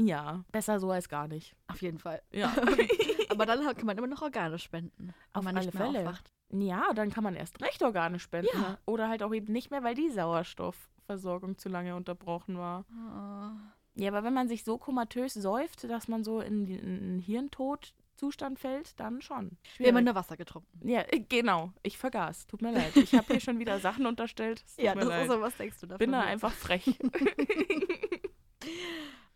[0.00, 1.54] Ja, besser so als gar nicht.
[1.66, 2.22] auf jeden Fall.
[2.30, 2.54] Ja.
[3.30, 6.00] Aber dann kann man immer noch Organe spenden, Auf man alle nicht Fälle.
[6.00, 6.32] aufwacht.
[6.50, 8.48] ja, dann kann man erst recht Organe spenden.
[8.54, 8.78] Ja.
[8.86, 12.84] Oder halt auch eben nicht mehr, weil die Sauerstoffversorgung zu lange unterbrochen war.
[12.90, 14.00] Oh.
[14.00, 18.60] Ja, aber wenn man sich so komatös säuft, dass man so in den- einen Hirntodzustand
[18.60, 19.58] fällt, dann schon.
[19.76, 20.04] Wir haben Schwierig.
[20.04, 20.88] nur Wasser getrunken.
[20.88, 21.72] Ja, äh, genau.
[21.82, 22.46] Ich vergaß.
[22.46, 22.96] Tut mir leid.
[22.96, 24.64] Ich habe hier schon wieder Sachen unterstellt.
[24.76, 25.22] Ja, das leid.
[25.26, 25.98] ist so, was denkst du davon?
[25.98, 26.98] Bin da einfach frech.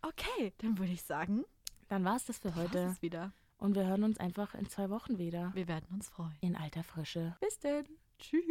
[0.03, 1.45] Okay, dann würde ich sagen,
[1.87, 3.31] Dann war es das für heute es wieder.
[3.57, 5.51] Und wir hören uns einfach in zwei Wochen wieder.
[5.53, 6.35] Wir werden uns freuen.
[6.41, 7.37] In alter Frische.
[7.39, 7.85] Bis denn.
[8.19, 8.43] Tschüss.